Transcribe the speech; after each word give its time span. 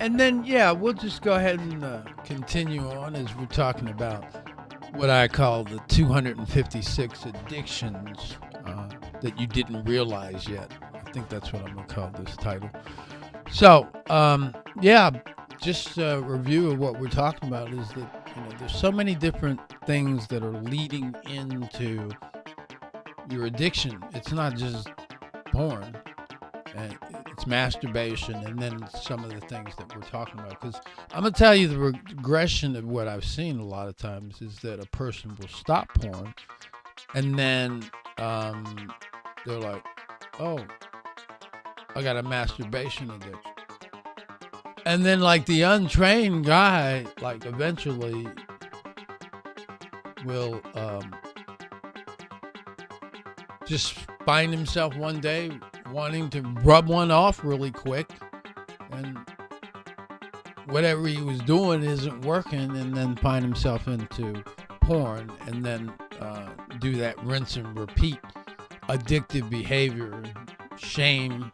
and 0.00 0.18
then 0.18 0.44
yeah, 0.44 0.70
we'll 0.70 0.92
just 0.92 1.22
go 1.22 1.34
ahead 1.34 1.58
and 1.58 1.84
uh, 1.84 2.02
continue 2.24 2.88
on 2.88 3.14
as 3.16 3.34
we're 3.36 3.46
talking 3.46 3.88
about 3.88 4.24
what 4.94 5.10
I 5.10 5.28
call 5.28 5.64
the 5.64 5.80
256 5.88 7.24
addictions 7.24 8.36
uh, 8.66 8.88
that 9.20 9.38
you 9.38 9.46
didn't 9.46 9.84
realize 9.84 10.48
yet. 10.48 10.70
I 10.94 11.10
think 11.10 11.28
that's 11.28 11.52
what 11.52 11.62
I'm 11.62 11.74
gonna 11.74 11.86
call 11.86 12.10
this 12.10 12.36
title. 12.36 12.70
So 13.50 13.88
um, 14.10 14.54
yeah, 14.80 15.10
just 15.60 15.98
a 15.98 16.20
review 16.20 16.70
of 16.70 16.78
what 16.78 17.00
we're 17.00 17.08
talking 17.08 17.48
about 17.48 17.72
is 17.72 17.88
that 17.90 18.32
you 18.36 18.42
know 18.42 18.50
there's 18.58 18.74
so 18.74 18.92
many 18.92 19.14
different 19.14 19.60
things 19.86 20.26
that 20.28 20.42
are 20.42 20.60
leading 20.62 21.14
into 21.30 22.10
your 23.30 23.46
addiction. 23.46 24.02
It's 24.14 24.32
not 24.32 24.56
just 24.56 24.88
porn 25.46 25.96
and 26.74 26.98
it's 27.44 27.50
masturbation 27.50 28.34
and 28.46 28.58
then 28.58 28.88
some 29.02 29.22
of 29.22 29.30
the 29.30 29.40
things 29.40 29.74
that 29.76 29.94
we're 29.94 30.02
talking 30.02 30.38
about. 30.38 30.60
Because 30.60 30.80
i'm 31.12 31.24
to 31.24 31.30
tell 31.30 31.54
you 31.54 31.68
the 31.68 31.78
regression 31.78 32.76
of 32.76 32.84
what 32.84 33.08
i've 33.08 33.24
seen 33.24 33.58
a 33.58 33.64
lot 33.64 33.88
of 33.88 33.96
times 33.96 34.40
is 34.40 34.56
that 34.60 34.80
a 34.80 34.86
person 34.86 35.36
will 35.38 35.48
stop 35.48 35.88
porn 35.94 36.34
and 37.14 37.38
then 37.38 37.84
um, 38.18 38.92
they're 39.44 39.58
like 39.58 39.84
oh 40.38 40.58
i 41.94 42.02
got 42.02 42.16
a 42.16 42.22
masturbation 42.22 43.10
addiction. 43.10 43.38
And 44.86 45.04
then 45.04 45.20
like 45.20 45.46
the 45.46 45.62
untrained 45.62 46.44
guy 46.44 47.06
like 47.20 47.46
eventually 47.46 48.26
will 50.24 50.60
um, 50.74 51.14
just 53.66 53.94
find 54.24 54.52
himself 54.52 54.96
one 54.96 55.20
day 55.20 55.50
wanting 55.94 56.28
to 56.28 56.42
rub 56.64 56.88
one 56.88 57.12
off 57.12 57.44
really 57.44 57.70
quick 57.70 58.08
and 58.90 59.16
whatever 60.66 61.06
he 61.06 61.22
was 61.22 61.38
doing 61.42 61.84
isn't 61.84 62.22
working 62.22 62.76
and 62.76 62.96
then 62.96 63.14
find 63.16 63.44
himself 63.44 63.86
into 63.86 64.42
porn 64.82 65.30
and 65.46 65.64
then 65.64 65.92
uh, 66.20 66.48
do 66.80 66.96
that 66.96 67.16
rinse 67.24 67.54
and 67.56 67.78
repeat 67.78 68.18
addictive 68.88 69.48
behavior. 69.48 70.20
Shame 70.76 71.52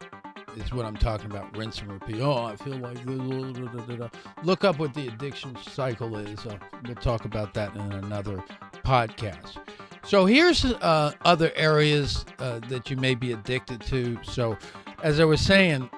is 0.57 0.73
what 0.73 0.85
i'm 0.85 0.97
talking 0.97 1.27
about 1.27 1.55
rinse 1.55 1.79
and 1.79 1.91
repeat. 1.91 2.19
Oh 2.19 2.43
i 2.43 2.55
feel 2.55 2.77
like 2.77 2.97
look 4.43 4.63
up 4.65 4.79
what 4.79 4.93
the 4.95 5.07
addiction 5.07 5.55
cycle 5.61 6.17
is. 6.17 6.47
Uh, 6.47 6.57
we'll 6.83 6.95
talk 6.95 7.25
about 7.25 7.53
that 7.53 7.75
in 7.75 7.91
another 7.93 8.43
podcast 8.83 9.57
so 10.03 10.25
here's 10.25 10.65
uh, 10.65 11.13
other 11.23 11.51
areas 11.55 12.25
uh, 12.39 12.59
that 12.69 12.89
you 12.89 12.97
may 12.97 13.15
be 13.15 13.31
addicted 13.31 13.81
to. 13.81 14.17
So, 14.23 14.57
as 15.03 15.19
I 15.19 15.25
was 15.25 15.41
saying, 15.41 15.89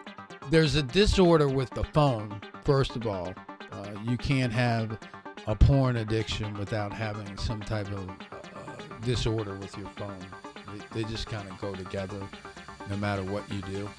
there's 0.50 0.76
a 0.76 0.84
disorder 0.84 1.48
with 1.48 1.70
the 1.72 1.84
phone. 1.84 2.42
First 2.64 2.96
of 2.96 3.08
all, 3.08 3.34
uh, 3.72 3.90
you 4.06 4.18
can't 4.18 4.54
have 4.54 4.98
a 5.48 5.56
porn 5.56 5.98
addiction 5.98 6.54
without 6.56 6.94
having 6.94 7.38
some 7.38 7.62
type 7.62 7.92
of 7.92 8.10
uh, 8.10 8.76
disorder 9.02 9.56
with 9.58 9.78
your 9.78 9.90
phone. 9.90 10.20
They, 10.92 11.02
they 11.02 11.10
just 11.10 11.28
kind 11.28 11.50
of 11.50 11.60
go 11.60 11.74
together, 11.74 12.20
no 12.90 12.98
matter 12.98 13.24
what 13.24 13.50
you 13.52 13.62
do. 13.62 13.90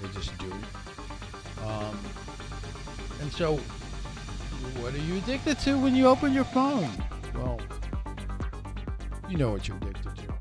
They 0.00 0.08
just 0.08 0.36
do. 0.38 0.52
Um, 1.64 1.98
and 3.20 3.32
so, 3.32 3.56
what 4.80 4.94
are 4.94 4.98
you 4.98 5.18
addicted 5.18 5.58
to 5.60 5.78
when 5.78 5.94
you 5.94 6.06
open 6.06 6.32
your 6.32 6.44
phone? 6.44 6.90
Well, 7.34 7.60
you 9.30 9.36
know 9.36 9.52
what 9.52 9.68
you're 9.68 9.76
addicted 9.76 10.16
to. 10.16 10.34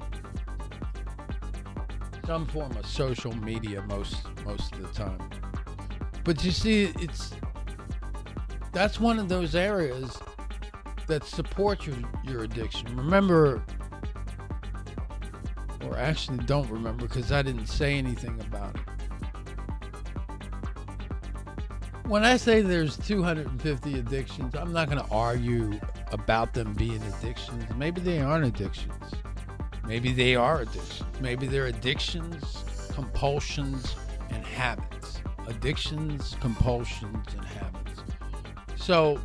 Some 2.25 2.47
form 2.47 2.75
of 2.75 2.85
social 2.87 3.35
media 3.37 3.83
most 3.83 4.17
most 4.43 4.73
of 4.73 4.81
the 4.81 4.93
time. 4.93 5.29
But 6.23 6.43
you 6.43 6.51
see, 6.51 6.91
it's 6.99 7.33
that's 8.71 8.99
one 8.99 9.19
of 9.19 9.29
those 9.29 9.53
areas 9.55 10.17
that 11.07 11.23
support 11.23 11.85
your 11.85 11.97
your 12.23 12.43
addiction. 12.43 12.95
Remember, 12.97 13.64
or 15.85 15.97
actually 15.97 16.39
don't 16.45 16.69
remember 16.69 17.08
because 17.08 17.31
I 17.31 17.43
didn't 17.43 17.67
say 17.67 17.93
anything 17.95 18.39
about 18.41 18.75
it. 18.75 18.81
When 22.08 22.23
I 22.23 22.37
say 22.37 22.61
there's 22.61 22.97
250 22.97 23.99
addictions, 23.99 24.55
I'm 24.55 24.73
not 24.73 24.89
going 24.89 25.03
to 25.03 25.11
argue 25.11 25.80
about 26.11 26.53
them 26.53 26.73
being 26.73 27.02
addictions. 27.03 27.64
Maybe 27.75 28.02
they 28.02 28.20
aren't 28.20 28.45
addictions. 28.45 29.14
Maybe 29.86 30.11
they 30.11 30.36
are 30.36 30.61
addictions. 30.61 31.20
Maybe 31.20 31.47
they're 31.47 31.65
addictions, 31.65 32.64
compulsions, 32.93 33.95
and 34.30 34.45
habits. 34.45 35.21
Addictions, 35.47 36.36
compulsions, 36.39 37.25
and 37.33 37.45
habits. 37.45 38.02
So, 38.75 39.20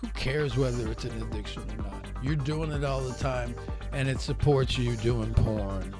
who 0.00 0.06
cares 0.08 0.56
whether 0.56 0.90
it's 0.90 1.04
an 1.04 1.22
addiction 1.22 1.62
or 1.70 1.82
not? 1.82 2.06
You're 2.22 2.36
doing 2.36 2.72
it 2.72 2.82
all 2.84 3.00
the 3.00 3.14
time, 3.18 3.54
and 3.92 4.08
it 4.08 4.20
supports 4.20 4.78
you 4.78 4.96
doing 4.96 5.34
porn 5.34 5.94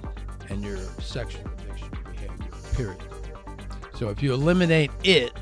and 0.48 0.62
your 0.62 0.78
sexual 0.98 1.44
addiction 1.58 1.90
behavior, 2.10 2.52
period. 2.74 3.02
So, 3.94 4.08
if 4.08 4.22
you 4.22 4.32
eliminate 4.32 4.90
it, 5.04 5.32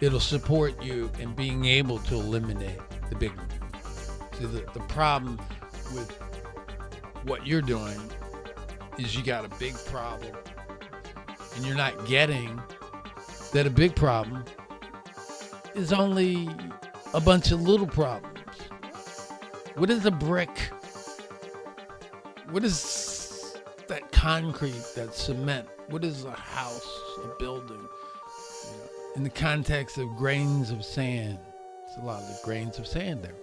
it'll 0.00 0.20
support 0.20 0.82
you 0.82 1.10
in 1.18 1.34
being 1.34 1.64
able 1.64 1.98
to 2.00 2.14
eliminate 2.14 2.78
the 3.08 3.16
big 3.16 3.34
one. 3.36 3.48
See, 4.38 4.46
the, 4.46 4.64
the 4.74 4.80
problem 4.88 5.38
with 5.94 6.10
what 7.24 7.46
you're 7.46 7.62
doing 7.62 7.98
is 8.98 9.16
you 9.16 9.22
got 9.22 9.44
a 9.44 9.48
big 9.58 9.74
problem 9.86 10.34
and 11.54 11.64
you're 11.64 11.76
not 11.76 12.06
getting 12.06 12.60
that 13.52 13.66
a 13.66 13.70
big 13.70 13.94
problem 13.96 14.44
is 15.74 15.92
only 15.92 16.48
a 17.14 17.20
bunch 17.20 17.50
of 17.50 17.62
little 17.62 17.86
problems. 17.86 18.40
What 19.76 19.90
is 19.90 20.04
a 20.06 20.10
brick? 20.10 20.70
What 22.50 22.64
is 22.64 23.56
that 23.88 24.10
concrete, 24.12 24.82
that 24.94 25.14
cement? 25.14 25.68
What 25.88 26.04
is 26.04 26.24
a 26.24 26.32
house, 26.32 27.00
a 27.24 27.38
building? 27.38 27.88
In 29.16 29.24
the 29.24 29.30
context 29.30 29.98
of 29.98 30.14
grains 30.16 30.70
of 30.70 30.84
sand. 30.84 31.38
It's 31.86 31.96
a 31.96 32.04
lot 32.04 32.22
of 32.22 32.42
grains 32.42 32.78
of 32.78 32.86
sand 32.86 33.24
there. 33.24 33.34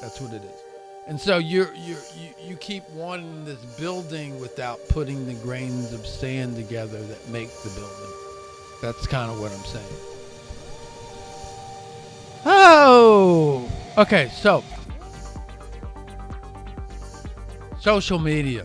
That's 0.00 0.20
what 0.20 0.32
it 0.32 0.42
is. 0.42 0.60
And 1.06 1.20
so 1.20 1.36
you're, 1.36 1.72
you 1.74 1.96
you 2.42 2.56
keep 2.56 2.88
wanting 2.90 3.44
this 3.44 3.62
building 3.78 4.40
without 4.40 4.80
putting 4.88 5.26
the 5.26 5.34
grains 5.34 5.92
of 5.92 6.06
sand 6.06 6.56
together 6.56 6.98
that 7.02 7.28
make 7.28 7.50
the 7.62 7.68
building. 7.70 8.14
That's 8.80 9.06
kind 9.06 9.30
of 9.30 9.38
what 9.38 9.52
I'm 9.52 9.64
saying. 9.64 9.84
Oh, 12.46 13.70
okay. 13.98 14.30
So 14.34 14.64
social 17.78 18.18
media. 18.18 18.64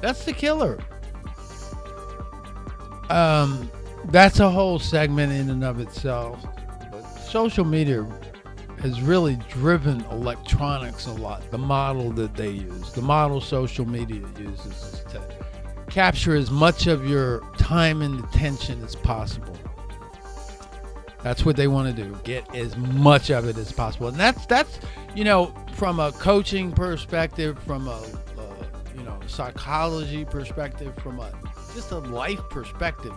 That's 0.00 0.24
the 0.24 0.32
killer. 0.32 0.80
Um, 3.08 3.70
that's 4.08 4.40
a 4.40 4.50
whole 4.50 4.78
segment 4.78 5.32
in 5.32 5.50
and 5.50 5.64
of 5.64 5.80
itself. 5.80 6.44
But 6.90 7.02
social 7.02 7.64
media 7.64 8.06
has 8.80 9.00
really 9.00 9.36
driven 9.48 10.04
electronics 10.06 11.06
a 11.06 11.12
lot. 11.12 11.50
The 11.50 11.58
model 11.58 12.12
that 12.12 12.34
they 12.34 12.50
use, 12.50 12.92
the 12.92 13.02
model 13.02 13.40
social 13.40 13.86
media 13.86 14.22
uses 14.38 14.66
is 14.66 15.04
to 15.12 15.22
capture 15.88 16.36
as 16.36 16.50
much 16.50 16.86
of 16.86 17.08
your 17.08 17.40
time 17.56 18.02
and 18.02 18.22
attention 18.24 18.82
as 18.84 18.94
possible. 18.94 19.56
That's 21.22 21.44
what 21.44 21.56
they 21.56 21.66
want 21.66 21.94
to 21.96 22.02
do. 22.04 22.16
Get 22.22 22.54
as 22.54 22.76
much 22.76 23.30
of 23.30 23.48
it 23.48 23.56
as 23.56 23.72
possible. 23.72 24.08
And 24.08 24.16
that's 24.16 24.46
that's 24.46 24.78
you 25.14 25.24
know 25.24 25.52
from 25.74 25.98
a 25.98 26.12
coaching 26.12 26.70
perspective, 26.70 27.58
from 27.64 27.88
a 27.88 27.96
uh, 28.38 28.64
you 28.96 29.02
know 29.02 29.18
psychology 29.26 30.24
perspective, 30.24 30.94
from 31.02 31.18
a 31.18 31.32
just 31.74 31.90
a 31.90 31.98
life 31.98 32.40
perspective 32.48 33.12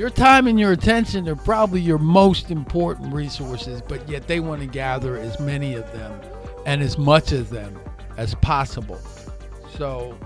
your 0.00 0.08
time 0.08 0.46
and 0.46 0.58
your 0.58 0.72
attention 0.72 1.28
are 1.28 1.36
probably 1.36 1.78
your 1.78 1.98
most 1.98 2.50
important 2.50 3.12
resources, 3.12 3.82
but 3.82 4.08
yet 4.08 4.26
they 4.26 4.40
want 4.40 4.58
to 4.58 4.66
gather 4.66 5.18
as 5.18 5.38
many 5.38 5.74
of 5.74 5.92
them 5.92 6.18
and 6.64 6.80
as 6.80 6.96
much 6.96 7.32
of 7.32 7.50
them 7.50 7.78
as 8.16 8.34
possible. 8.36 8.98
So 9.76 10.18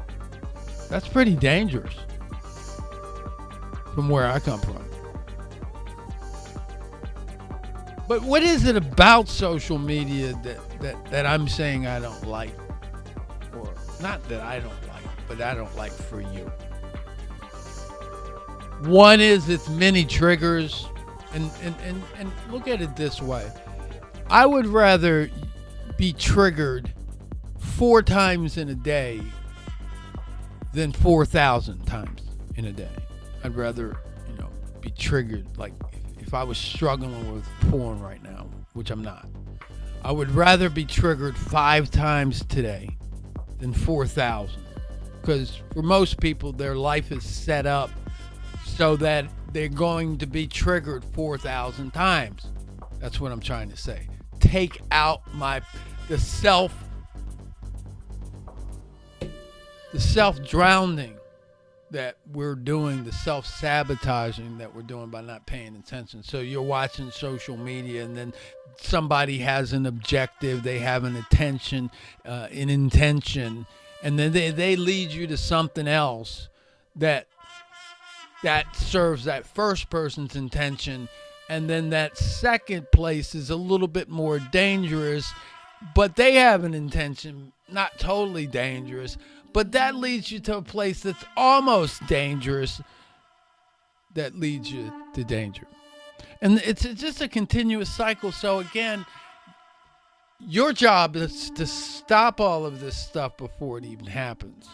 that's 0.89 1.09
pretty 1.09 1.35
dangerous 1.35 1.93
from 3.97 4.09
where 4.09 4.29
I 4.29 4.39
come 4.39 4.61
from. 4.61 4.85
But 8.07 8.23
what 8.23 8.45
is 8.45 8.67
it 8.67 8.77
about 8.77 9.27
social 9.27 9.79
media 9.79 10.35
that, 10.45 10.81
that, 10.83 11.11
that 11.11 11.27
I'm 11.27 11.49
saying 11.49 11.89
I 11.89 11.99
don't 11.99 12.29
like? 12.29 12.55
Or 13.53 13.75
not 14.01 14.23
that 14.29 14.41
I 14.41 14.61
don't 14.61 14.87
like, 14.87 15.03
but 15.27 15.41
I 15.41 15.53
don't 15.53 15.75
like 15.77 15.91
for 15.91 16.21
you? 16.21 16.49
One 18.81 19.21
is 19.21 19.49
its 19.49 19.69
many 19.69 20.05
triggers, 20.05 20.89
and, 21.33 21.51
and, 21.63 21.75
and, 21.83 22.03
and 22.19 22.31
look 22.51 22.69
at 22.69 22.81
it 22.81 22.97
this 22.97 23.21
way 23.21 23.51
I 24.29 24.47
would 24.47 24.67
rather 24.67 25.31
be 25.97 26.13
triggered 26.13 26.93
four 27.59 28.03
times 28.03 28.57
in 28.57 28.69
a 28.69 28.75
day 28.75 29.21
than 30.73 30.93
4,000 30.93 31.85
times 31.87 32.23
in 32.57 32.65
a 32.67 32.73
day. 32.73 32.89
I'd 33.45 33.55
rather, 33.55 33.97
you 34.29 34.39
know, 34.39 34.49
be 34.81 34.91
triggered. 34.91 35.47
Like 35.57 35.73
if, 35.93 36.29
if 36.29 36.35
I 36.35 36.43
was 36.43 36.59
struggling 36.59 37.33
with 37.33 37.47
porn 37.71 38.01
right 38.01 38.23
now, 38.23 38.49
which 38.73 38.91
I'm 38.91 39.03
not, 39.03 39.29
I 40.03 40.13
would 40.13 40.31
rather 40.31 40.69
be 40.69 40.85
triggered 40.85 41.37
five 41.37 41.91
times 41.91 42.45
today 42.47 42.97
than 43.59 43.73
4,000. 43.73 44.63
Because 45.21 45.61
for 45.73 45.83
most 45.83 46.21
people, 46.21 46.53
their 46.53 46.75
life 46.75 47.13
is 47.13 47.25
set 47.25 47.67
up 47.67 47.91
so 48.77 48.97
that 48.97 49.27
they're 49.53 49.69
going 49.69 50.19
to 50.19 50.27
be 50.27 50.47
triggered 50.47 51.05
4,000 51.13 51.93
times. 51.93 52.47
That's 53.01 53.21
what 53.21 53.31
I'm 53.31 53.41
trying 53.41 53.71
to 53.71 53.77
say. 53.77 54.09
Take 54.41 54.81
out 54.91 55.23
my 55.35 55.63
the 56.09 56.19
self 56.19 56.73
the 59.93 60.01
self 60.01 60.43
drowning 60.45 61.17
that 61.93 62.17
we're 62.33 62.57
doing, 62.57 63.05
the 63.05 63.13
self 63.13 63.47
sabotaging 63.47 64.59
that 64.59 64.75
we're 64.75 64.83
doing 64.83 65.09
by 65.09 65.21
not 65.21 65.47
paying 65.47 65.77
attention. 65.77 66.23
So 66.23 66.41
you're 66.41 66.63
watching 66.63 67.11
social 67.13 67.57
media, 67.57 68.05
and 68.05 68.17
then 68.17 68.35
somebody 68.77 69.39
has 69.39 69.73
an 69.73 69.87
objective, 69.87 70.65
they 70.65 70.81
have 70.81 71.05
an 71.05 71.15
attention, 71.15 71.91
uh, 72.27 72.49
an 72.51 72.69
intention, 72.69 73.67
and 74.03 74.19
then 74.19 74.33
they, 74.33 74.51
they 74.51 74.75
lead 74.75 75.11
you 75.13 75.29
to 75.29 75.37
something 75.37 75.87
else 75.87 76.49
that 76.97 77.29
that 78.45 78.75
serves 78.77 79.25
that 79.25 79.47
first 79.47 79.91
person's 79.91 80.37
intention 80.37 81.09
and 81.49 81.69
then 81.69 81.91
that 81.91 82.17
second 82.17 82.87
place 82.93 83.35
is 83.35 83.51
a 83.51 83.57
little 83.57 83.89
bit 83.89 84.09
more 84.09 84.39
dangerous 84.39 85.33
but 85.95 86.17
they 86.17 86.35
have 86.35 86.65
an 86.65 86.73
intention 86.75 87.53
not 87.69 87.99
totally 87.99 88.47
dangerous 88.47 89.17
but 89.53 89.73
that 89.73 89.95
leads 89.95 90.31
you 90.31 90.41
to 90.41 90.59
a 90.59 90.63
place 90.63 91.01
that's 91.01 91.25
almost 91.37 92.07
dangerous 92.07 92.81
that 94.15 94.39
leads 94.39 94.71
you 94.71 94.93
to 95.15 95.25
danger. 95.25 95.67
And 96.41 96.59
it's, 96.65 96.83
just 96.83 97.21
a 97.21 97.29
continuous 97.29 97.89
cycle. 97.89 98.33
So 98.33 98.59
again 98.59 99.07
your 100.47 100.73
job 100.73 101.17
is 101.17 101.51
to 101.51 101.67
stop 101.67 102.41
all 102.41 102.67
of 102.67 102.81
this 102.81 102.97
stuff 102.97 103.37
before 103.37 103.79
it 103.79 103.85
even 103.85 104.07
happens. 104.07 104.69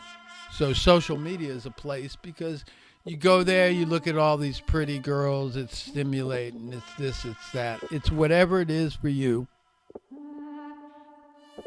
So 0.52 0.72
social 0.72 1.16
media 1.16 1.52
is 1.52 1.66
a 1.66 1.70
place 1.70 2.16
because 2.20 2.64
you 3.04 3.16
go 3.16 3.42
there, 3.42 3.70
you 3.70 3.86
look 3.86 4.06
at 4.06 4.18
all 4.18 4.36
these 4.36 4.60
pretty 4.60 4.98
girls, 4.98 5.56
it's 5.56 5.78
stimulating, 5.78 6.72
it's 6.72 6.94
this, 6.98 7.24
it's 7.24 7.52
that. 7.52 7.80
It's 7.90 8.10
whatever 8.10 8.60
it 8.60 8.70
is 8.70 8.94
for 8.94 9.08
you. 9.08 9.46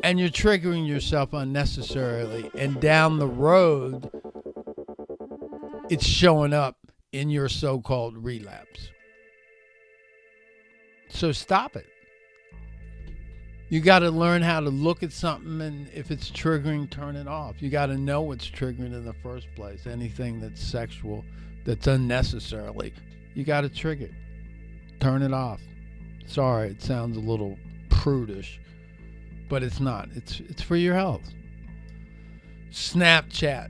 And 0.04 0.20
you're 0.20 0.30
triggering 0.30 0.88
yourself 0.88 1.34
unnecessarily. 1.34 2.50
And 2.58 2.80
down 2.80 3.20
the 3.20 3.28
road, 3.28 4.10
it's 5.90 6.06
showing 6.06 6.54
up 6.54 6.78
in 7.12 7.30
your 7.30 7.50
so 7.50 7.80
called 7.80 8.18
relapse. 8.18 8.90
So 11.10 11.32
stop 11.32 11.76
it. 11.76 11.86
You 13.74 13.82
got 13.82 14.00
to 14.00 14.12
learn 14.12 14.44
how 14.44 14.60
to 14.60 14.70
look 14.70 15.02
at 15.02 15.12
something, 15.12 15.60
and 15.60 15.90
if 15.96 16.12
it's 16.12 16.30
triggering, 16.30 16.88
turn 16.92 17.16
it 17.16 17.28
off. 17.28 17.60
You 17.60 17.72
got 17.72 17.88
to 17.88 17.98
know 17.98 18.22
what's 18.22 18.48
triggering 18.48 18.94
in 18.94 19.04
the 19.04 19.16
first 19.24 19.48
place. 19.56 19.88
Anything 19.88 20.40
that's 20.40 20.62
sexual, 20.62 21.26
that's 21.66 21.88
unnecessarily, 21.88 22.94
you 23.34 23.44
got 23.44 23.62
to 23.62 23.70
trigger 23.70 24.06
it. 24.06 25.00
Turn 25.00 25.24
it 25.24 25.34
off. 25.34 25.60
Sorry, 26.28 26.70
it 26.70 26.84
sounds 26.84 27.18
a 27.18 27.20
little 27.20 27.58
prudish, 27.90 28.62
but 29.50 29.64
it's 29.64 29.80
not. 29.80 30.08
It's 30.14 30.40
it's 30.42 30.62
for 30.62 30.76
your 30.76 30.94
health. 30.94 31.28
Snapchat, 32.70 33.70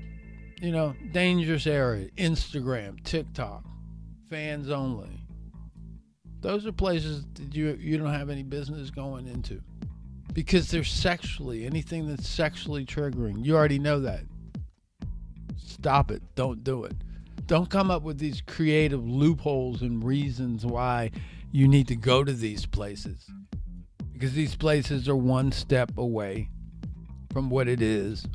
you 0.60 0.74
know, 0.74 0.96
dangerous 1.14 1.66
area. 1.66 2.10
Instagram, 2.18 3.02
TikTok, 3.06 3.64
fans 4.30 4.70
only. 4.70 5.26
Those 6.42 6.66
are 6.66 6.74
places 6.74 7.24
that 7.36 7.56
you 7.56 7.78
you 7.80 7.98
don't 7.98 8.12
have 8.12 8.30
any 8.30 8.44
business 8.44 8.90
going 8.90 9.28
into 9.28 9.62
because 10.34 10.70
they're 10.72 10.84
sexually 10.84 11.66
anything 11.66 12.08
that's 12.08 12.28
sexually 12.28 12.86
triggering. 12.86 13.46
You 13.46 13.56
already 13.56 13.80
know 13.80 14.00
that. 14.02 14.22
Stop 15.58 16.12
it. 16.12 16.22
Don't 16.36 16.64
do 16.64 16.84
it. 16.86 16.96
Don't 17.46 17.70
come 17.70 17.92
up 17.92 18.04
with 18.04 18.18
these 18.20 18.42
creative 18.42 19.06
loopholes 19.06 19.82
and 19.82 20.04
reasons 20.04 20.66
why 20.66 21.12
you 21.52 21.68
need 21.68 21.88
to 21.90 21.96
go 21.96 22.24
to 22.24 22.34
these 22.34 22.66
places. 22.66 23.30
Because 24.12 24.34
these 24.34 24.56
places 24.56 25.08
are 25.10 25.16
one 25.16 25.52
step 25.52 25.98
away 25.98 26.50
from 27.32 27.50
what 27.50 27.68
it 27.68 27.82
is 27.82 28.26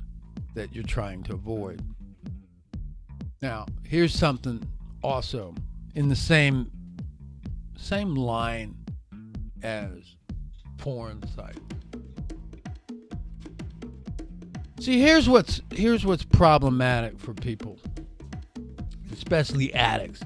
that 0.55 0.75
you're 0.75 0.85
trying 0.85 1.23
to 1.25 1.35
avoid. 1.35 1.83
Now, 3.41 3.67
here's 3.85 4.15
something 4.15 4.63
also 5.03 5.55
in 5.95 6.09
the 6.09 6.17
same 6.17 6.71
same 7.77 8.15
line 8.15 8.75
as 9.63 10.17
porn 10.77 11.23
site. 11.35 11.57
See, 14.81 15.01
here's 15.01 15.29
what's 15.29 15.61
here's 15.73 16.07
what's 16.07 16.25
problematic 16.25 17.19
for 17.19 17.35
people, 17.35 17.79
especially 19.13 19.75
addicts, 19.75 20.21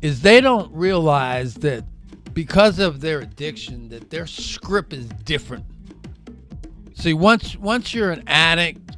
is 0.00 0.22
they 0.22 0.40
don't 0.40 0.72
realize 0.72 1.54
that 1.56 1.84
because 2.32 2.78
of 2.78 3.00
their 3.02 3.20
addiction 3.20 3.90
that 3.90 4.08
their 4.08 4.26
script 4.26 4.94
is 4.94 5.06
different. 5.24 5.66
See, 6.94 7.12
once 7.12 7.56
once 7.56 7.92
you're 7.92 8.10
an 8.10 8.22
addict, 8.26 8.96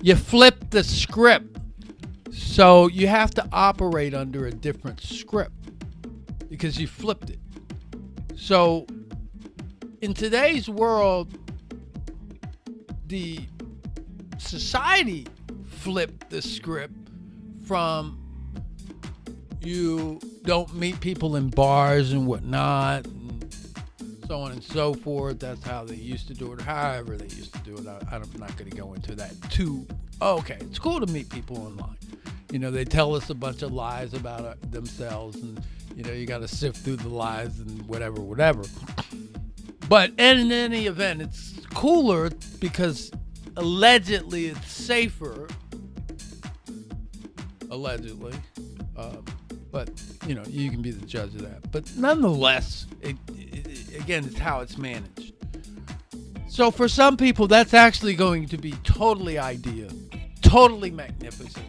you 0.00 0.16
flip 0.16 0.70
the 0.70 0.82
script. 0.82 1.58
So 2.32 2.88
you 2.88 3.08
have 3.08 3.32
to 3.32 3.46
operate 3.52 4.14
under 4.14 4.46
a 4.46 4.50
different 4.50 5.00
script 5.02 5.52
because 6.48 6.80
you 6.80 6.86
flipped 6.86 7.28
it. 7.28 7.38
So 8.34 8.86
in 10.00 10.14
today's 10.14 10.68
world, 10.68 11.38
the 13.06 13.40
society 14.42 15.26
flipped 15.66 16.30
the 16.30 16.42
script 16.42 16.94
from 17.66 18.18
you 19.62 20.20
don't 20.44 20.74
meet 20.74 21.00
people 21.00 21.36
in 21.36 21.48
bars 21.48 22.12
and 22.12 22.26
whatnot, 22.26 23.06
and 23.06 23.56
so 24.26 24.40
on 24.40 24.52
and 24.52 24.62
so 24.62 24.92
forth. 24.92 25.38
That's 25.38 25.62
how 25.64 25.84
they 25.84 25.94
used 25.94 26.28
to 26.28 26.34
do 26.34 26.52
it, 26.52 26.60
however 26.60 27.16
they 27.16 27.34
used 27.34 27.52
to 27.54 27.60
do 27.60 27.76
it. 27.76 27.86
I, 27.86 28.16
am 28.16 28.22
not 28.38 28.56
going 28.56 28.70
to 28.70 28.76
go 28.76 28.94
into 28.94 29.14
that 29.14 29.34
too. 29.50 29.86
Oh, 30.20 30.38
okay, 30.38 30.58
it's 30.60 30.78
cool 30.78 31.00
to 31.00 31.06
meet 31.12 31.28
people 31.28 31.58
online. 31.58 31.96
You 32.50 32.58
know, 32.58 32.70
they 32.70 32.84
tell 32.84 33.14
us 33.14 33.30
a 33.30 33.34
bunch 33.34 33.62
of 33.62 33.72
lies 33.72 34.14
about 34.14 34.44
uh, 34.44 34.54
themselves, 34.70 35.36
and 35.36 35.62
you 35.96 36.02
know, 36.02 36.12
you 36.12 36.26
got 36.26 36.38
to 36.38 36.48
sift 36.48 36.78
through 36.78 36.96
the 36.96 37.08
lies 37.08 37.60
and 37.60 37.82
whatever, 37.86 38.20
whatever. 38.20 38.62
But 39.88 40.10
in 40.18 40.50
any 40.50 40.86
event, 40.86 41.22
it's 41.22 41.54
cooler 41.74 42.30
because 42.60 43.10
allegedly 43.56 44.46
it's 44.46 44.70
safer. 44.70 45.48
Allegedly. 47.70 48.34
Um, 48.96 49.24
but, 49.70 49.90
you 50.26 50.34
know, 50.34 50.42
you 50.46 50.70
can 50.70 50.82
be 50.82 50.90
the 50.90 51.06
judge 51.06 51.34
of 51.34 51.42
that. 51.42 51.70
But 51.72 51.90
nonetheless, 51.96 52.86
it, 53.00 53.16
it, 53.28 53.96
again, 53.96 54.24
it's 54.24 54.38
how 54.38 54.60
it's 54.60 54.76
managed. 54.76 55.32
So 56.48 56.70
for 56.70 56.86
some 56.86 57.16
people, 57.16 57.48
that's 57.48 57.72
actually 57.72 58.14
going 58.14 58.46
to 58.48 58.58
be 58.58 58.72
totally 58.84 59.38
ideal, 59.38 59.88
totally 60.42 60.90
magnificent. 60.90 61.64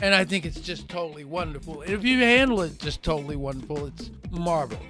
And 0.00 0.14
I 0.14 0.24
think 0.24 0.46
it's 0.46 0.60
just 0.60 0.88
totally 0.88 1.24
wonderful. 1.24 1.82
And 1.82 1.92
if 1.92 2.04
you 2.04 2.18
handle 2.18 2.60
it 2.62 2.78
just 2.78 3.02
totally 3.02 3.34
wonderful, 3.34 3.86
it's 3.86 4.12
marvelous. 4.30 4.80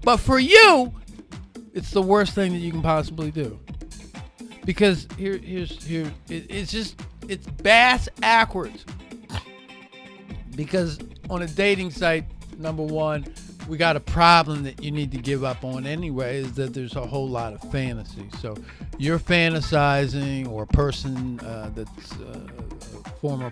But 0.00 0.16
for 0.16 0.38
you, 0.38 0.94
it's 1.74 1.90
the 1.90 2.00
worst 2.00 2.32
thing 2.32 2.52
that 2.54 2.60
you 2.60 2.70
can 2.70 2.80
possibly 2.80 3.30
do 3.30 3.58
because 4.66 5.08
here 5.16 5.38
here's 5.38 5.82
here 5.82 6.12
it, 6.28 6.44
it's 6.50 6.70
just 6.70 7.00
it's 7.28 7.46
bass 7.46 8.08
backwards. 8.20 8.84
Because 10.54 10.98
on 11.30 11.42
a 11.42 11.46
dating 11.46 11.90
site 11.90 12.24
number 12.58 12.82
one 12.82 13.24
we 13.68 13.76
got 13.76 13.96
a 13.96 14.00
problem 14.00 14.62
that 14.62 14.82
you 14.82 14.90
need 14.90 15.10
to 15.10 15.18
give 15.18 15.42
up 15.42 15.64
on 15.64 15.86
anyway 15.86 16.38
is 16.38 16.52
that 16.52 16.72
there's 16.72 16.94
a 16.96 17.06
whole 17.06 17.28
lot 17.28 17.52
of 17.52 17.60
fantasy. 17.72 18.28
So 18.40 18.54
you're 18.98 19.18
fantasizing 19.18 20.48
or 20.48 20.64
a 20.64 20.66
person 20.66 21.40
uh, 21.40 21.70
that's 21.74 22.12
uh, 22.20 22.46
a 23.04 23.08
former 23.20 23.50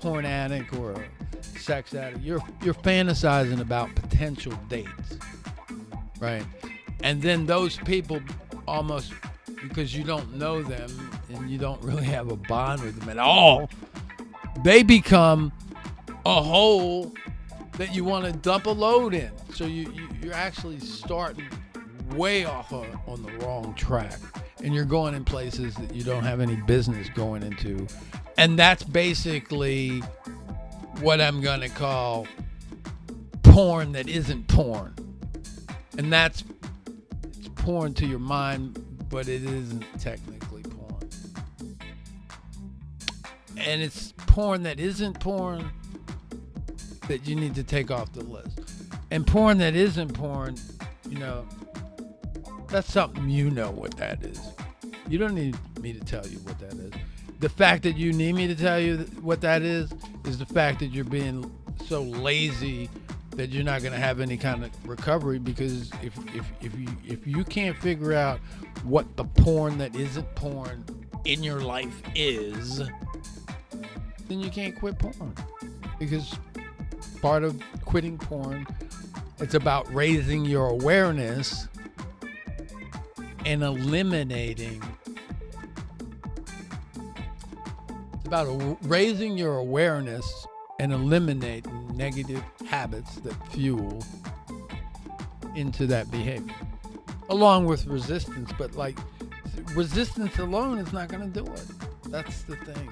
porn 0.00 0.24
addict 0.24 0.74
or 0.76 0.92
a 0.92 1.04
sex 1.58 1.94
addict 1.94 2.22
you're 2.22 2.42
you're 2.62 2.72
fantasizing 2.72 3.60
about 3.60 3.94
potential 3.94 4.52
dates 4.70 5.18
right? 6.20 6.44
And 7.02 7.20
then 7.20 7.46
those 7.46 7.78
people 7.78 8.20
almost 8.68 9.12
because 9.62 9.94
you 9.94 10.04
don't 10.04 10.34
know 10.34 10.62
them 10.62 10.90
and 11.32 11.50
you 11.50 11.58
don't 11.58 11.82
really 11.82 12.04
have 12.04 12.30
a 12.30 12.36
bond 12.36 12.82
with 12.82 12.98
them 12.98 13.08
at 13.08 13.18
all, 13.18 13.68
they 14.64 14.82
become 14.82 15.52
a 16.26 16.42
hole 16.42 17.12
that 17.78 17.94
you 17.94 18.04
want 18.04 18.24
to 18.26 18.32
dump 18.32 18.66
a 18.66 18.70
load 18.70 19.14
in. 19.14 19.30
So 19.54 19.64
you, 19.64 19.92
you 20.22 20.30
are 20.30 20.34
actually 20.34 20.80
starting 20.80 21.48
way 22.14 22.44
off 22.44 22.72
on, 22.72 22.86
on 23.06 23.22
the 23.22 23.32
wrong 23.38 23.74
track, 23.74 24.18
and 24.62 24.74
you're 24.74 24.84
going 24.84 25.14
in 25.14 25.24
places 25.24 25.74
that 25.76 25.94
you 25.94 26.02
don't 26.02 26.24
have 26.24 26.40
any 26.40 26.56
business 26.56 27.08
going 27.10 27.42
into, 27.42 27.86
and 28.36 28.58
that's 28.58 28.82
basically 28.82 30.02
what 31.00 31.20
I'm 31.20 31.40
to 31.60 31.68
call 31.68 32.26
porn 33.42 33.92
that 33.92 34.08
isn't 34.08 34.48
porn. 34.48 34.94
And 35.98 36.12
that's 36.12 36.44
it's 37.24 37.48
porn 37.56 37.94
to 37.94 38.06
your 38.06 38.18
mind, 38.18 38.82
but 39.10 39.28
it 39.28 39.42
isn't 39.42 39.84
technically 40.00 40.62
porn. 40.62 41.10
And 43.58 43.82
it's 43.82 44.14
porn 44.16 44.62
that 44.62 44.80
isn't 44.80 45.18
porn 45.20 45.70
that 47.08 47.26
you 47.26 47.34
need 47.34 47.54
to 47.56 47.64
take 47.64 47.90
off 47.90 48.12
the 48.12 48.24
list. 48.24 48.60
And 49.10 49.26
porn 49.26 49.58
that 49.58 49.74
isn't 49.74 50.14
porn, 50.14 50.54
you 51.08 51.18
know, 51.18 51.44
that's 52.68 52.90
something 52.90 53.28
you 53.28 53.50
know 53.50 53.72
what 53.72 53.96
that 53.96 54.24
is. 54.24 54.40
You 55.08 55.18
don't 55.18 55.34
need 55.34 55.56
me 55.80 55.92
to 55.92 56.00
tell 56.00 56.24
you 56.26 56.38
what 56.38 56.60
that 56.60 56.74
is. 56.74 56.92
The 57.40 57.48
fact 57.48 57.82
that 57.82 57.96
you 57.96 58.12
need 58.12 58.36
me 58.36 58.46
to 58.46 58.54
tell 58.54 58.78
you 58.78 58.98
what 59.22 59.40
that 59.40 59.62
is 59.62 59.90
is 60.24 60.38
the 60.38 60.46
fact 60.46 60.78
that 60.78 60.86
you're 60.86 61.04
being 61.04 61.50
so 61.86 62.02
lazy 62.02 62.88
that 63.32 63.50
you're 63.50 63.64
not 63.64 63.80
going 63.80 63.92
to 63.92 63.98
have 63.98 64.20
any 64.20 64.36
kind 64.36 64.64
of 64.64 64.88
recovery 64.88 65.38
because 65.38 65.90
if, 66.02 66.16
if, 66.34 66.44
if 66.60 66.78
you 66.78 66.88
if 67.06 67.26
you 67.26 67.44
can't 67.44 67.76
figure 67.76 68.12
out 68.12 68.38
what 68.84 69.16
the 69.16 69.24
porn 69.24 69.78
that 69.78 69.94
isn't 69.94 70.34
porn 70.34 70.84
in 71.24 71.42
your 71.42 71.60
life 71.60 72.02
is 72.14 72.78
then 74.28 74.40
you 74.40 74.48
can't 74.48 74.78
quit 74.78 74.96
porn. 74.98 75.34
Because 75.98 76.38
part 77.20 77.44
of 77.44 77.60
quitting 77.84 78.16
porn 78.16 78.66
it's 79.38 79.54
about 79.54 79.92
raising 79.92 80.44
your 80.44 80.68
awareness 80.68 81.68
and 83.44 83.62
eliminating 83.62 84.82
it's 88.14 88.26
about 88.26 88.78
raising 88.82 89.36
your 89.36 89.56
awareness 89.56 90.46
and 90.78 90.92
eliminating 90.92 91.96
negative 91.96 92.42
habits 92.70 93.16
that 93.16 93.34
fuel 93.48 94.00
into 95.56 95.86
that 95.88 96.08
behavior 96.12 96.54
along 97.28 97.66
with 97.66 97.84
resistance. 97.86 98.52
But 98.56 98.76
like 98.76 98.96
resistance 99.74 100.38
alone 100.38 100.78
is 100.78 100.92
not 100.92 101.08
going 101.08 101.32
to 101.32 101.42
do 101.42 101.50
it. 101.52 101.64
That's 102.04 102.42
the 102.42 102.54
thing. 102.56 102.90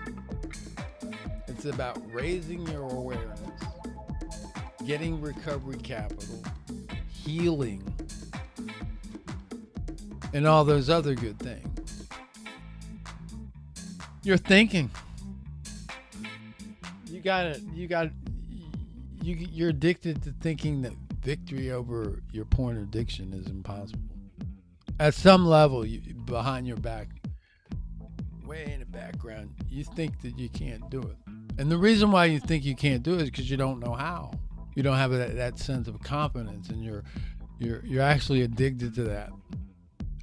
It's 1.46 1.64
about 1.64 2.00
raising 2.12 2.66
your 2.68 2.90
awareness 2.90 3.40
getting 4.84 5.20
recovery 5.20 5.76
capital 5.76 6.42
healing 7.12 7.82
and 10.32 10.46
all 10.46 10.64
those 10.64 10.88
other 10.88 11.14
good 11.14 11.38
things. 11.38 12.08
You're 14.22 14.38
thinking. 14.38 14.90
You 17.06 17.20
got 17.20 17.46
it. 17.46 17.60
you 17.74 17.86
got 17.86 18.08
you 19.28 19.46
you're 19.50 19.68
addicted 19.68 20.22
to 20.22 20.32
thinking 20.40 20.82
that 20.82 20.94
victory 21.20 21.70
over 21.70 22.22
your 22.32 22.46
porn 22.46 22.78
addiction 22.78 23.32
is 23.34 23.46
impossible. 23.46 24.00
At 24.98 25.14
some 25.14 25.46
level 25.46 25.84
you, 25.84 26.00
behind 26.24 26.66
your 26.66 26.78
back 26.78 27.08
way 28.44 28.72
in 28.72 28.80
the 28.80 28.86
background 28.86 29.50
you 29.68 29.84
think 29.84 30.22
that 30.22 30.38
you 30.38 30.48
can't 30.48 30.88
do 30.90 31.02
it. 31.02 31.16
And 31.58 31.70
the 31.70 31.76
reason 31.76 32.10
why 32.10 32.24
you 32.26 32.40
think 32.40 32.64
you 32.64 32.74
can't 32.74 33.02
do 33.02 33.14
it 33.14 33.22
is 33.22 33.30
because 33.30 33.50
you 33.50 33.56
don't 33.56 33.80
know 33.80 33.92
how. 33.92 34.32
You 34.74 34.82
don't 34.82 34.96
have 34.96 35.10
that, 35.10 35.36
that 35.36 35.58
sense 35.58 35.88
of 35.88 36.00
confidence 36.02 36.70
and 36.70 36.82
you're 36.82 37.04
you're 37.58 37.84
you're 37.84 38.02
actually 38.02 38.42
addicted 38.42 38.94
to 38.94 39.04
that. 39.04 39.30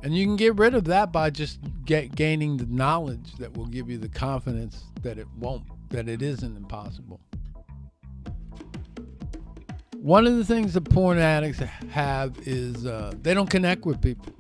And 0.02 0.16
you 0.16 0.26
can 0.26 0.36
get 0.36 0.56
rid 0.56 0.76
of 0.76 0.86
that 0.86 1.12
by 1.12 1.30
just 1.30 1.60
get 1.86 2.16
gaining 2.16 2.58
the 2.58 2.66
knowledge 2.66 3.34
that 3.40 3.56
will 3.56 3.66
give 3.66 3.90
you 3.90 3.98
the 3.98 4.10
confidence 4.10 4.84
that 5.02 5.18
it 5.18 5.28
won't 5.38 5.64
that 5.90 6.10
it 6.10 6.22
isn't 6.22 6.58
impossible. 6.58 7.20
One 10.06 10.28
of 10.28 10.38
the 10.38 10.46
things 10.46 10.76
that 10.76 10.88
porn 10.88 11.18
addicts 11.18 11.58
have 11.90 12.38
is 12.46 12.86
uh, 12.86 13.16
they 13.24 13.34
don't 13.34 13.50
connect 13.50 13.86
with 13.88 14.00
people. 14.00 14.32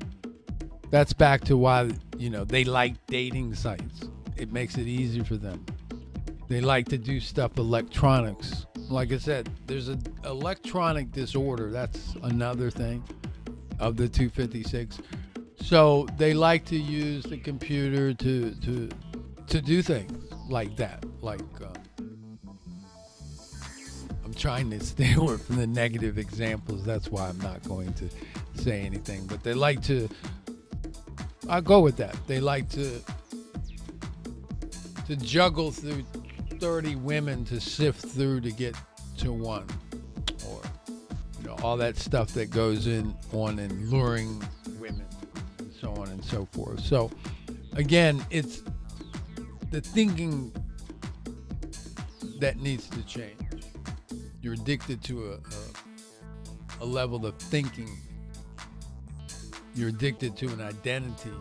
That's 0.92 1.12
back 1.12 1.44
to 1.46 1.58
why 1.58 1.90
you 2.20 2.30
know 2.30 2.44
they 2.44 2.64
like 2.64 3.04
dating 3.08 3.56
sites. 3.56 4.02
It 4.38 4.54
makes 4.54 4.78
it 4.78 4.86
easy 4.86 5.24
for 5.24 5.38
them. 5.38 5.66
They 6.50 6.62
like 6.62 6.88
to 6.90 7.00
do 7.00 7.20
stuff 7.20 7.58
electronics. 7.58 8.68
Like 8.92 9.12
I 9.12 9.18
said, 9.18 9.50
there's 9.66 9.88
an 9.88 10.04
electronic 10.24 11.12
disorder. 11.12 11.72
That's 11.72 12.14
another 12.22 12.70
thing 12.70 13.04
of 13.80 13.98
the 13.98 14.08
256. 14.08 15.00
So 15.56 16.06
they 16.16 16.36
like 16.36 16.66
to 16.66 16.78
use 16.78 17.24
the 17.24 17.38
computer 17.38 18.14
to 18.14 18.52
to 18.52 18.90
to 19.48 19.62
do 19.62 19.82
things 19.82 20.32
like 20.48 20.76
that. 20.76 21.04
Like 21.24 21.42
uh, 21.60 21.70
trying 24.36 24.70
to 24.72 24.80
stay 24.84 25.14
away 25.14 25.38
from 25.38 25.58
the 25.58 25.68
negative 25.68 26.18
examples. 26.18 26.84
That's 26.84 27.10
why 27.10 27.28
I'm 27.28 27.40
not 27.40 27.64
going 27.64 27.94
to 27.94 28.10
say 28.62 28.82
anything. 28.82 29.26
But 29.28 29.44
they 29.44 29.54
like 29.54 29.82
to. 29.84 30.10
I 31.48 31.62
go 31.62 31.80
with 31.80 31.98
that. 31.98 32.16
They 32.28 32.40
like 32.40 32.70
to 32.70 33.00
to 35.08 35.16
juggle 35.16 35.72
through 35.72 36.04
30 36.60 36.96
women 36.96 37.46
to 37.46 37.62
sift 37.62 38.04
through 38.04 38.42
to 38.42 38.52
get 38.52 38.76
to 39.18 39.32
one, 39.32 39.68
or 40.50 40.62
you 41.40 41.48
know 41.48 41.56
all 41.62 41.78
that 41.78 41.98
stuff 41.98 42.30
that 42.34 42.50
goes 42.50 42.88
in 42.88 43.14
on 43.32 43.60
in 43.60 43.90
luring 43.90 44.44
women, 44.80 45.06
and 45.60 45.72
so 45.80 45.92
on 45.94 46.10
and 46.10 46.24
so 46.24 46.46
forth. 46.52 46.80
So 46.80 47.12
again, 47.74 48.26
it's 48.32 48.64
the 49.70 49.82
thinking 49.82 50.52
that 52.40 52.58
needs 52.58 52.90
to 52.90 53.02
change. 53.06 53.45
You're 54.46 54.54
addicted 54.54 55.04
to 55.06 55.32
a, 55.32 55.34
a, 56.82 56.84
a 56.84 56.86
level 56.86 57.26
of 57.26 57.36
thinking. 57.36 57.90
You're 59.74 59.90
addicted 59.90 60.38
to 60.38 60.50
an 60.50 60.62
identity 60.62 61.32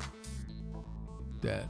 that 1.43 1.69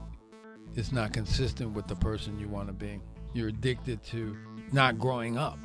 is 0.77 0.93
not 0.93 1.13
consistent 1.13 1.73
with 1.73 1.89
the 1.89 1.97
person 1.97 2.39
you 2.39 2.47
want 2.47 2.69
to 2.69 2.73
be. 2.73 3.01
You're 3.33 3.49
addicted 3.49 4.01
to 4.05 4.37
not 4.71 5.01
growing 5.01 5.37
up 5.37 5.59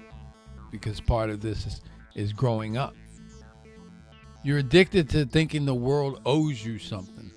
because 0.71 0.99
part 0.99 1.29
of 1.29 1.39
this 1.39 1.67
is, 1.67 1.81
is 2.15 2.33
growing 2.33 2.75
up. 2.75 2.95
You're 4.43 4.57
addicted 4.57 5.07
to 5.11 5.27
thinking 5.27 5.65
the 5.65 5.75
world 5.75 6.19
owes 6.25 6.65
you 6.65 6.79
something. 6.79 7.29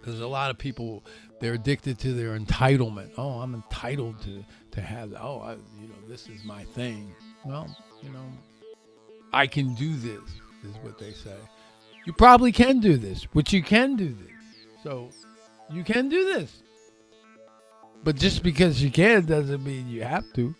Because 0.00 0.22
a 0.22 0.26
lot 0.26 0.50
of 0.50 0.56
people 0.56 1.04
they're 1.40 1.52
addicted 1.52 1.98
to 1.98 2.14
their 2.14 2.38
entitlement. 2.38 3.10
Oh, 3.18 3.40
I'm 3.40 3.54
entitled 3.54 4.22
to 4.22 4.42
to 4.76 4.82
have. 4.82 5.14
Oh, 5.18 5.40
I, 5.40 5.52
you 5.80 5.88
know, 5.88 6.08
this 6.08 6.28
is 6.28 6.44
my 6.44 6.62
thing. 6.62 7.12
Well, 7.44 7.74
you 8.02 8.10
know, 8.10 8.24
I 9.32 9.46
can 9.46 9.74
do 9.74 9.96
this. 9.96 10.22
Is 10.64 10.76
what 10.82 10.98
they 10.98 11.12
say. 11.12 11.36
You 12.06 12.12
probably 12.12 12.52
can 12.52 12.80
do 12.80 12.96
this, 12.96 13.26
but 13.32 13.52
you 13.52 13.62
can 13.62 13.96
do 13.96 14.08
this. 14.08 14.32
So 14.82 15.10
you 15.70 15.84
can 15.84 16.08
do 16.08 16.24
this. 16.24 16.62
But 18.04 18.16
just 18.16 18.42
because 18.42 18.82
you 18.82 18.90
can 18.90 19.26
doesn't 19.26 19.64
mean 19.64 19.88
you 19.88 20.02
have 20.04 20.24
to. 20.34 20.54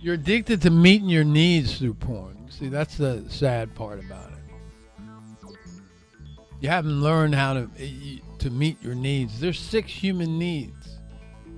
You're 0.00 0.14
addicted 0.14 0.62
to 0.62 0.70
meeting 0.70 1.08
your 1.08 1.24
needs 1.24 1.78
through 1.78 1.94
porn. 1.94 2.48
See, 2.50 2.68
that's 2.68 2.96
the 2.96 3.24
sad 3.28 3.74
part 3.74 3.98
about 4.04 4.30
it. 4.32 5.04
You 6.60 6.68
haven't 6.68 7.00
learned 7.00 7.34
how 7.34 7.54
to 7.54 7.70
eh, 7.78 8.18
to 8.38 8.50
meet 8.50 8.82
your 8.82 8.94
needs. 8.94 9.40
There's 9.40 9.58
six 9.58 9.90
human 9.90 10.38
needs. 10.38 10.99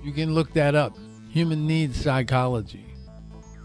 You 0.03 0.11
can 0.11 0.35
look 0.35 0.51
that 0.53 0.75
up. 0.75 0.97
Human 1.31 1.65
needs 1.65 1.99
psychology. 1.99 2.85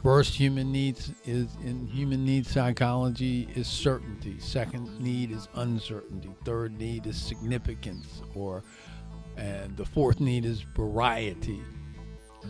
First 0.03 0.35
human 0.35 0.71
needs 0.71 1.13
is 1.25 1.49
in 1.65 1.87
human 1.89 2.25
needs 2.25 2.51
psychology 2.51 3.49
is 3.57 3.67
certainty. 3.67 4.39
Second 4.39 5.01
need 5.01 5.33
is 5.33 5.49
uncertainty. 5.55 6.31
Third 6.45 6.79
need 6.79 7.07
is 7.07 7.21
significance 7.21 8.23
or 8.35 8.63
and 9.37 9.77
the 9.77 9.85
fourth 9.85 10.21
need 10.21 10.45
is 10.45 10.61
variety. 10.75 11.61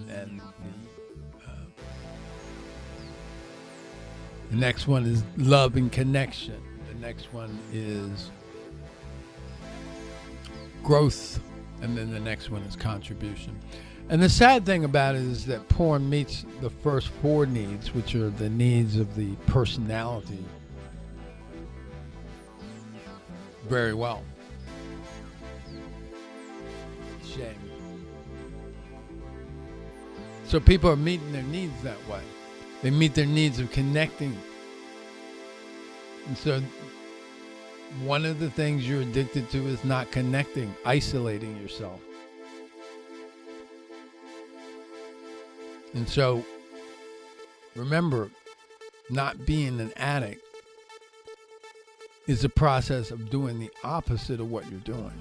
And 0.08 0.40
the, 0.40 1.44
uh, 1.46 1.84
the 4.50 4.56
next 4.56 4.86
one 4.86 5.04
is 5.06 5.24
love 5.38 5.76
and 5.76 5.90
connection. 5.90 6.62
The 6.88 6.94
next 6.94 7.32
one 7.32 7.58
is 7.72 8.30
growth, 10.82 11.40
and 11.82 11.96
then 11.96 12.10
the 12.10 12.20
next 12.20 12.50
one 12.50 12.62
is 12.62 12.76
contribution. 12.76 13.58
And 14.10 14.22
the 14.22 14.28
sad 14.28 14.64
thing 14.64 14.84
about 14.84 15.16
it 15.16 15.22
is 15.22 15.44
that 15.46 15.68
porn 15.68 16.08
meets 16.08 16.46
the 16.60 16.70
first 16.70 17.08
four 17.08 17.44
needs, 17.44 17.94
which 17.94 18.14
are 18.14 18.30
the 18.30 18.48
needs 18.48 18.96
of 18.96 19.14
the 19.16 19.34
personality, 19.46 20.44
very 23.68 23.92
well. 23.92 24.22
Shame. 27.22 27.54
So 30.44 30.58
people 30.58 30.90
are 30.90 30.96
meeting 30.96 31.30
their 31.32 31.42
needs 31.42 31.82
that 31.82 31.98
way. 32.08 32.22
They 32.82 32.90
meet 32.90 33.14
their 33.14 33.26
needs 33.26 33.58
of 33.58 33.70
connecting. 33.70 34.34
And 36.26 36.38
so 36.38 36.62
one 38.04 38.24
of 38.24 38.38
the 38.38 38.50
things 38.50 38.88
you're 38.88 39.02
addicted 39.02 39.50
to 39.50 39.66
is 39.66 39.84
not 39.84 40.10
connecting, 40.10 40.74
isolating 40.84 41.60
yourself. 41.60 42.00
And 45.94 46.08
so 46.08 46.44
remember, 47.74 48.30
not 49.10 49.46
being 49.46 49.80
an 49.80 49.92
addict 49.96 50.44
is 52.26 52.44
a 52.44 52.48
process 52.48 53.10
of 53.10 53.30
doing 53.30 53.58
the 53.58 53.70
opposite 53.82 54.38
of 54.38 54.50
what 54.50 54.70
you're 54.70 54.80
doing. 54.80 55.12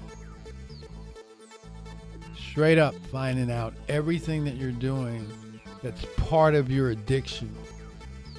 Straight 2.36 2.78
up 2.78 2.94
finding 3.10 3.50
out 3.50 3.72
everything 3.88 4.44
that 4.44 4.56
you're 4.56 4.72
doing 4.72 5.26
that's 5.82 6.04
part 6.16 6.54
of 6.54 6.70
your 6.70 6.90
addiction 6.90 7.54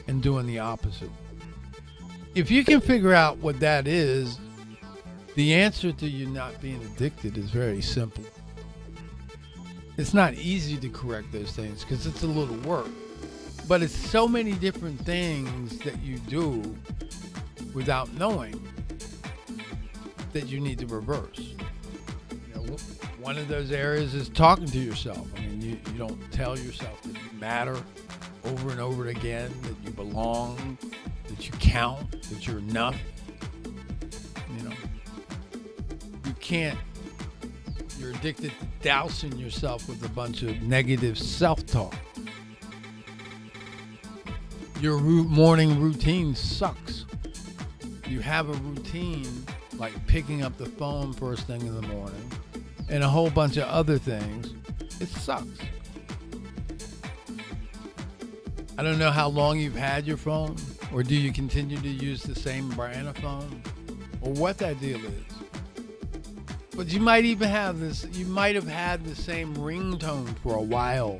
and 0.07 0.21
doing 0.21 0.45
the 0.45 0.59
opposite. 0.59 1.09
If 2.35 2.51
you 2.51 2.63
can 2.63 2.79
figure 2.79 3.13
out 3.13 3.37
what 3.39 3.59
that 3.59 3.87
is, 3.87 4.39
the 5.35 5.53
answer 5.55 5.91
to 5.91 6.07
you 6.07 6.27
not 6.27 6.59
being 6.61 6.81
addicted 6.83 7.37
is 7.37 7.49
very 7.49 7.81
simple. 7.81 8.23
It's 9.97 10.13
not 10.13 10.33
easy 10.35 10.77
to 10.77 10.89
correct 10.89 11.31
those 11.31 11.51
things 11.51 11.83
because 11.83 12.05
it's 12.05 12.23
a 12.23 12.27
little 12.27 12.55
work. 12.57 12.87
But 13.67 13.81
it's 13.81 13.95
so 13.95 14.27
many 14.27 14.53
different 14.53 14.99
things 15.01 15.77
that 15.79 16.01
you 16.01 16.17
do 16.19 16.75
without 17.73 18.11
knowing 18.13 18.61
that 20.33 20.47
you 20.47 20.59
need 20.59 20.79
to 20.79 20.87
reverse. 20.87 21.53
You 22.47 22.55
know, 22.55 22.77
one 23.19 23.37
of 23.37 23.47
those 23.47 23.71
areas 23.71 24.13
is 24.13 24.29
talking 24.29 24.67
to 24.67 24.79
yourself. 24.79 25.27
I 25.35 25.41
mean, 25.41 25.61
you, 25.61 25.79
you 25.91 25.97
don't 25.97 26.31
tell 26.31 26.57
yourself 26.57 27.01
that 27.03 27.13
you 27.13 27.39
matter 27.39 27.77
over 28.45 28.69
and 28.69 28.79
over 28.79 29.07
again, 29.07 29.51
that 29.63 29.75
you 29.83 29.91
belong, 29.91 30.77
that 31.29 31.45
you 31.45 31.53
count, 31.59 32.11
that 32.29 32.45
you're 32.47 32.59
enough. 32.59 32.97
You 34.57 34.69
know, 34.69 34.75
you 36.25 36.33
can't, 36.39 36.77
you're 37.97 38.11
addicted 38.11 38.51
to 38.59 38.65
dousing 38.81 39.37
yourself 39.37 39.87
with 39.87 40.03
a 40.05 40.09
bunch 40.09 40.43
of 40.43 40.61
negative 40.61 41.17
self 41.17 41.65
talk 41.65 41.95
your 44.81 44.99
morning 44.99 45.81
routine 45.81 46.33
sucks. 46.33 47.05
You 48.07 48.21
have 48.21 48.49
a 48.49 48.53
routine 48.53 49.45
like 49.77 49.93
picking 50.07 50.41
up 50.41 50.57
the 50.57 50.65
phone 50.65 51.11
first 51.11 51.47
thing 51.47 51.61
in 51.61 51.75
the 51.75 51.87
morning 51.87 52.31
and 52.87 53.03
a 53.03 53.07
whole 53.07 53.29
bunch 53.29 53.57
of 53.57 53.63
other 53.65 53.97
things. 53.97 54.53
It 55.01 55.09
sucks. 55.09 55.59
I 58.77 58.83
don't 58.83 58.97
know 58.97 59.11
how 59.11 59.27
long 59.27 59.59
you've 59.59 59.75
had 59.75 60.07
your 60.07 60.15
phone, 60.15 60.55
or 60.93 61.03
do 61.03 61.15
you 61.15 61.31
continue 61.31 61.77
to 61.77 61.89
use 61.89 62.23
the 62.23 62.35
same 62.35 62.69
brand 62.69 63.15
phone, 63.17 63.61
or 64.21 64.31
what 64.33 64.57
that 64.57 64.79
deal 64.79 64.99
is. 65.03 65.23
But 66.75 66.87
you 66.87 66.99
might 66.99 67.25
even 67.25 67.49
have 67.49 67.79
this, 67.79 68.05
you 68.13 68.25
might 68.25 68.55
have 68.55 68.67
had 68.67 69.03
the 69.05 69.15
same 69.15 69.55
ringtone 69.55 70.37
for 70.39 70.55
a 70.55 70.61
while 70.61 71.19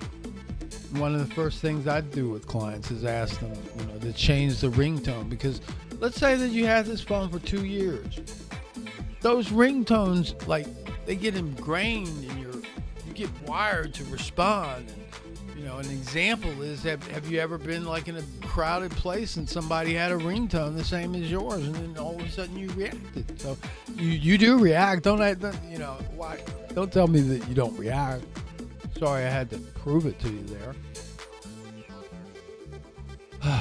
one 0.91 1.13
of 1.13 1.27
the 1.27 1.35
first 1.35 1.59
things 1.59 1.87
I 1.87 2.01
do 2.01 2.29
with 2.29 2.47
clients 2.47 2.89
is 2.89 3.05
ask 3.05 3.39
them, 3.39 3.53
you 3.77 3.85
know, 3.85 3.99
to 3.99 4.13
change 4.13 4.59
the 4.61 4.69
ringtone 4.69 5.29
because 5.29 5.61
let's 5.99 6.17
say 6.17 6.35
that 6.35 6.49
you 6.49 6.65
had 6.65 6.85
this 6.85 7.01
phone 7.01 7.29
for 7.29 7.39
two 7.39 7.65
years. 7.65 8.19
Those 9.21 9.49
ringtones, 9.49 10.47
like, 10.47 10.65
they 11.05 11.15
get 11.15 11.35
ingrained 11.35 12.23
in 12.23 12.39
your, 12.39 12.53
you 13.05 13.13
get 13.13 13.29
wired 13.47 13.93
to 13.95 14.03
respond. 14.05 14.91
You 15.59 15.65
know, 15.65 15.77
an 15.77 15.91
example 15.91 16.61
is 16.61 16.83
have, 16.83 17.05
have 17.07 17.29
you 17.29 17.37
ever 17.41 17.57
been 17.57 17.83
like 17.83 18.07
in 18.07 18.15
a 18.15 18.21
crowded 18.41 18.91
place 18.91 19.35
and 19.35 19.47
somebody 19.47 19.93
had 19.93 20.09
a 20.09 20.15
ringtone 20.15 20.77
the 20.77 20.85
same 20.85 21.13
as 21.15 21.29
yours 21.29 21.67
and 21.67 21.75
then 21.75 21.97
all 21.97 22.15
of 22.15 22.21
a 22.25 22.29
sudden 22.29 22.57
you 22.57 22.69
reacted? 22.69 23.41
So 23.41 23.57
you, 23.97 24.07
you 24.07 24.37
do 24.37 24.57
react. 24.57 25.03
Don't 25.03 25.21
I, 25.21 25.31
you 25.69 25.77
know, 25.77 25.97
why? 26.15 26.39
Don't 26.73 26.93
tell 26.93 27.07
me 27.07 27.19
that 27.19 27.45
you 27.49 27.55
don't 27.55 27.77
react. 27.77 28.23
Sorry, 28.97 29.25
I 29.25 29.29
had 29.29 29.49
to 29.49 29.57
prove 29.57 30.05
it 30.05 30.17
to 30.19 30.29
you 30.29 30.43
there. 30.45 30.75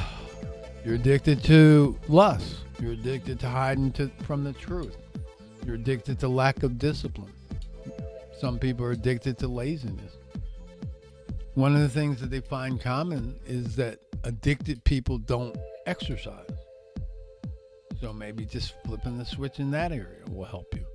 You're 0.85 0.95
addicted 0.95 1.43
to 1.45 1.99
lust. 2.07 2.59
You're 2.81 2.93
addicted 2.93 3.41
to 3.41 3.49
hiding 3.49 3.91
to, 3.95 4.09
from 4.23 4.45
the 4.45 4.53
truth. 4.53 4.97
You're 5.67 5.75
addicted 5.75 6.21
to 6.21 6.29
lack 6.29 6.63
of 6.63 6.79
discipline. 6.79 7.33
Some 8.39 8.61
people 8.61 8.87
are 8.87 8.93
addicted 8.93 9.37
to 9.39 9.49
laziness. 9.49 10.18
One 11.59 11.75
of 11.75 11.81
the 11.81 11.89
things 11.89 12.21
that 12.21 12.31
they 12.31 12.39
find 12.39 12.81
common 12.81 13.35
is 13.45 13.75
that 13.75 13.99
addicted 14.23 14.85
people 14.85 15.19
don't 15.19 15.57
exercise. 15.87 16.47
So 18.01 18.13
maybe 18.13 18.45
just 18.45 18.75
flipping 18.87 19.19
the 19.19 19.25
switch 19.25 19.59
in 19.59 19.73
that 19.73 19.91
area 19.91 20.23
will 20.31 20.45
help 20.45 20.73
you. 20.73 20.87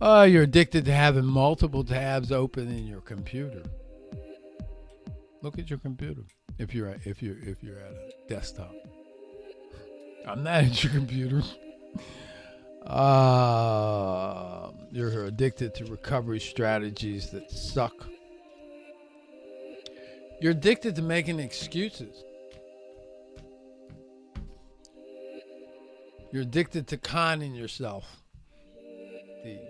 Oh, 0.00 0.24
you're 0.24 0.42
addicted 0.42 0.84
to 0.86 0.92
having 0.92 1.24
multiple 1.24 1.84
tabs 1.84 2.32
open 2.32 2.76
in 2.76 2.88
your 2.88 3.02
computer. 3.02 3.62
Look 5.42 5.60
at 5.60 5.70
your 5.70 5.78
computer 5.78 6.22
if 6.58 6.74
you're 6.74 6.88
at, 6.88 7.06
if 7.06 7.22
you're 7.22 7.38
if 7.38 7.62
you're 7.62 7.78
at 7.78 7.92
a 7.92 8.10
desktop. 8.28 8.74
I'm 10.26 10.42
not 10.42 10.64
at 10.64 10.82
your 10.82 10.92
computer. 10.92 11.40
Uh, 12.84 14.72
you're 14.90 15.26
addicted 15.26 15.72
to 15.76 15.84
recovery 15.84 16.40
strategies 16.40 17.30
that 17.30 17.48
suck. 17.48 18.08
You're 20.42 20.50
addicted 20.50 20.96
to 20.96 21.02
making 21.02 21.38
excuses. 21.38 22.24
You're 26.32 26.42
addicted 26.42 26.88
to 26.88 26.96
conning 26.96 27.54
yourself. 27.54 28.16
The 29.44 29.60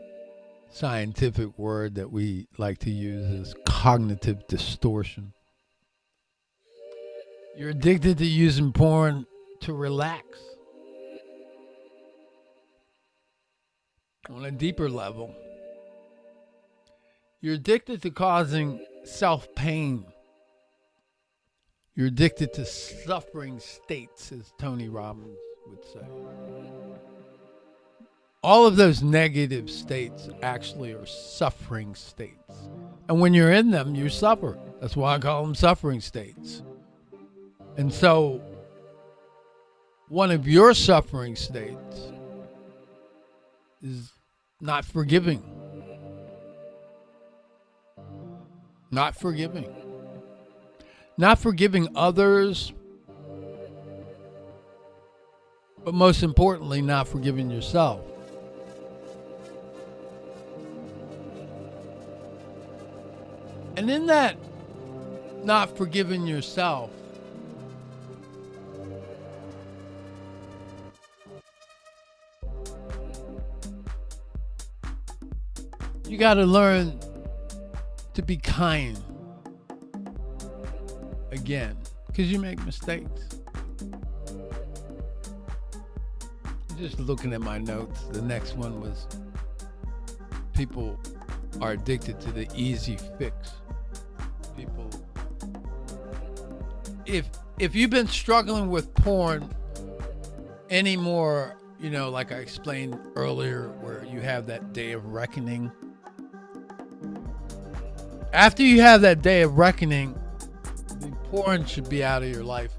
scientific 0.71 1.59
word 1.59 1.97
that 1.97 2.11
we 2.11 2.49
like 2.57 2.79
to 2.79 2.91
use 2.91 3.27
is 3.27 3.55
cognitive 3.67 4.47
distortion. 4.47 5.35
You're 7.55 7.69
addicted 7.69 8.17
to 8.17 8.25
using 8.25 8.73
porn 8.73 9.27
to 9.61 9.75
relax. 9.75 10.25
On 14.31 14.43
a 14.47 14.51
deeper 14.51 14.89
level, 14.89 15.35
you're 17.43 17.57
addicted 17.57 18.01
to 18.01 18.11
causing 18.11 18.83
self 19.05 19.55
pain. 19.55 20.07
You're 21.95 22.09
addicted 22.09 22.53
to 22.55 22.65
suffering 22.65 23.61
states, 23.61 24.33
as 24.33 24.53
Tony 24.59 24.89
Robbins 24.89 25.39
would 25.67 25.85
say 25.85 26.07
all 28.43 28.67
of 28.67 28.77
those 28.77 29.03
negative 29.03 29.71
states 29.71 30.29
actually 30.43 30.93
are 30.93 31.07
suffering 31.07 31.95
states. 31.95 32.69
And 33.09 33.21
when 33.21 33.35
you're 33.35 33.53
in 33.53 33.71
them, 33.71 33.95
you 33.95 34.09
suffer. 34.09 34.59
That's 34.81 34.97
why 34.97 35.15
I 35.15 35.19
call 35.19 35.43
them 35.43 35.55
suffering 35.55 36.01
states. 36.01 36.63
And 37.77 37.93
so, 37.93 38.43
one 40.09 40.31
of 40.31 40.49
your 40.49 40.75
suffering 40.75 41.37
states 41.37 42.13
is 43.81 44.13
not 44.61 44.85
forgiving. 44.85 45.43
Not 48.91 49.17
forgiving. 49.17 49.73
Not 51.23 51.39
forgiving 51.39 51.87
others, 51.95 52.73
but 55.85 55.95
most 55.95 56.25
importantly, 56.25 56.83
not 56.83 57.07
forgiving 57.07 57.49
yourself. 57.49 58.01
And 63.77 63.89
in 63.89 64.07
that 64.07 64.37
not 65.45 65.77
forgiving 65.77 66.27
yourself, 66.27 66.91
you 76.09 76.19
got 76.19 76.35
to 76.35 76.45
learn 76.45 76.99
to 78.15 78.23
be 78.23 78.37
kind 78.37 78.99
again 81.33 81.77
because 82.07 82.31
you 82.31 82.39
make 82.39 82.65
mistakes. 82.65 83.29
Just 86.79 87.01
looking 87.01 87.33
at 87.33 87.41
my 87.41 87.59
notes, 87.59 88.05
the 88.13 88.23
next 88.23 88.57
one 88.57 88.81
was 88.81 89.07
people 90.55 90.99
are 91.61 91.73
addicted 91.73 92.21
to 92.21 92.31
the 92.33 92.49
easy 92.55 92.97
fix 93.19 93.53
people 94.57 94.89
if 97.07 97.29
if 97.59 97.75
you've 97.75 97.91
been 97.91 98.07
struggling 98.07 98.71
with 98.71 98.93
porn 98.95 99.49
anymore 100.71 101.57
you 101.81 101.91
know 101.91 102.11
like 102.11 102.33
i 102.33 102.37
explained 102.37 102.99
earlier 103.17 103.69
where 103.81 104.05
you 104.05 104.21
have 104.21 104.47
that 104.47 104.73
day 104.73 104.93
of 104.93 105.05
reckoning 105.07 105.71
after 108.33 108.63
you 108.63 108.81
have 108.81 109.01
that 109.01 109.21
day 109.23 109.43
of 109.43 109.59
reckoning 109.59 110.19
porn 111.33 111.65
should 111.65 111.89
be 111.89 112.05
out 112.05 112.23
of 112.23 112.29
your 112.29 112.45
life 112.45 112.73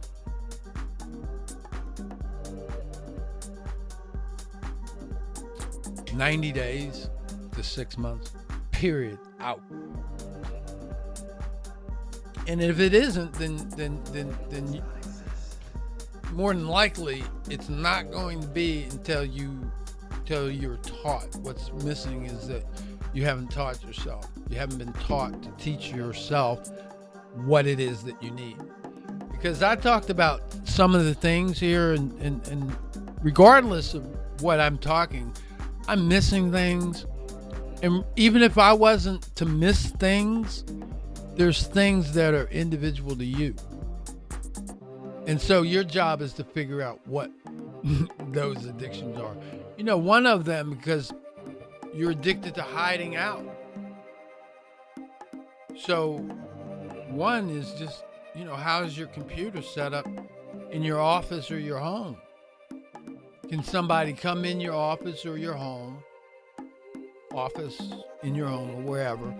Ninety 6.15 6.51
days 6.51 7.09
to 7.55 7.63
six 7.63 7.97
months, 7.97 8.33
period, 8.69 9.17
out. 9.39 9.59
And 12.47 12.61
if 12.61 12.79
it 12.79 12.93
isn't, 12.93 13.33
then 13.33 13.57
then 13.69 13.99
then 14.11 14.37
then 14.51 14.73
you, 14.73 14.83
more 16.31 16.53
than 16.53 16.67
likely 16.67 17.23
it's 17.49 17.67
not 17.67 18.11
going 18.11 18.41
to 18.41 18.47
be 18.47 18.83
until 18.91 19.25
you 19.25 19.71
until 20.11 20.51
you're 20.51 20.77
taught. 20.77 21.35
What's 21.37 21.71
missing 21.83 22.27
is 22.27 22.47
that 22.47 22.63
you 23.13 23.23
haven't 23.23 23.49
taught 23.49 23.83
yourself. 23.83 24.29
You 24.49 24.57
haven't 24.57 24.77
been 24.77 24.93
taught 24.93 25.41
to 25.41 25.49
teach 25.57 25.91
yourself 25.91 26.69
what 27.35 27.67
it 27.67 27.79
is 27.79 28.03
that 28.03 28.21
you 28.21 28.31
need. 28.31 28.57
Because 29.31 29.61
I 29.61 29.75
talked 29.75 30.09
about 30.09 30.41
some 30.63 30.95
of 30.95 31.05
the 31.05 31.13
things 31.13 31.59
here, 31.59 31.93
and, 31.93 32.11
and, 32.21 32.47
and 32.47 32.75
regardless 33.21 33.93
of 33.93 34.05
what 34.41 34.59
I'm 34.59 34.77
talking, 34.77 35.33
I'm 35.87 36.07
missing 36.07 36.51
things. 36.51 37.05
And 37.81 38.05
even 38.15 38.41
if 38.41 38.57
I 38.57 38.71
wasn't 38.73 39.35
to 39.35 39.45
miss 39.45 39.87
things, 39.87 40.63
there's 41.35 41.67
things 41.67 42.13
that 42.13 42.33
are 42.33 42.47
individual 42.47 43.15
to 43.15 43.25
you. 43.25 43.55
And 45.25 45.39
so 45.39 45.61
your 45.61 45.83
job 45.83 46.21
is 46.21 46.33
to 46.33 46.43
figure 46.43 46.81
out 46.81 46.99
what 47.07 47.31
those 48.29 48.65
addictions 48.65 49.17
are. 49.17 49.35
You 49.77 49.83
know, 49.83 49.97
one 49.97 50.25
of 50.25 50.45
them, 50.45 50.71
because 50.71 51.11
you're 51.93 52.11
addicted 52.11 52.55
to 52.55 52.61
hiding 52.61 53.15
out. 53.15 53.45
So, 55.75 56.25
one 57.13 57.49
is 57.49 57.73
just, 57.73 58.03
you 58.35 58.45
know, 58.45 58.55
how's 58.55 58.97
your 58.97 59.07
computer 59.07 59.61
set 59.61 59.93
up 59.93 60.07
in 60.71 60.83
your 60.83 60.99
office 60.99 61.51
or 61.51 61.59
your 61.59 61.79
home? 61.79 62.17
Can 63.49 63.63
somebody 63.63 64.13
come 64.13 64.45
in 64.45 64.59
your 64.59 64.73
office 64.73 65.25
or 65.25 65.37
your 65.37 65.53
home, 65.53 66.03
office 67.33 67.81
in 68.23 68.33
your 68.35 68.47
home 68.47 68.69
or 68.71 68.81
wherever, 68.81 69.33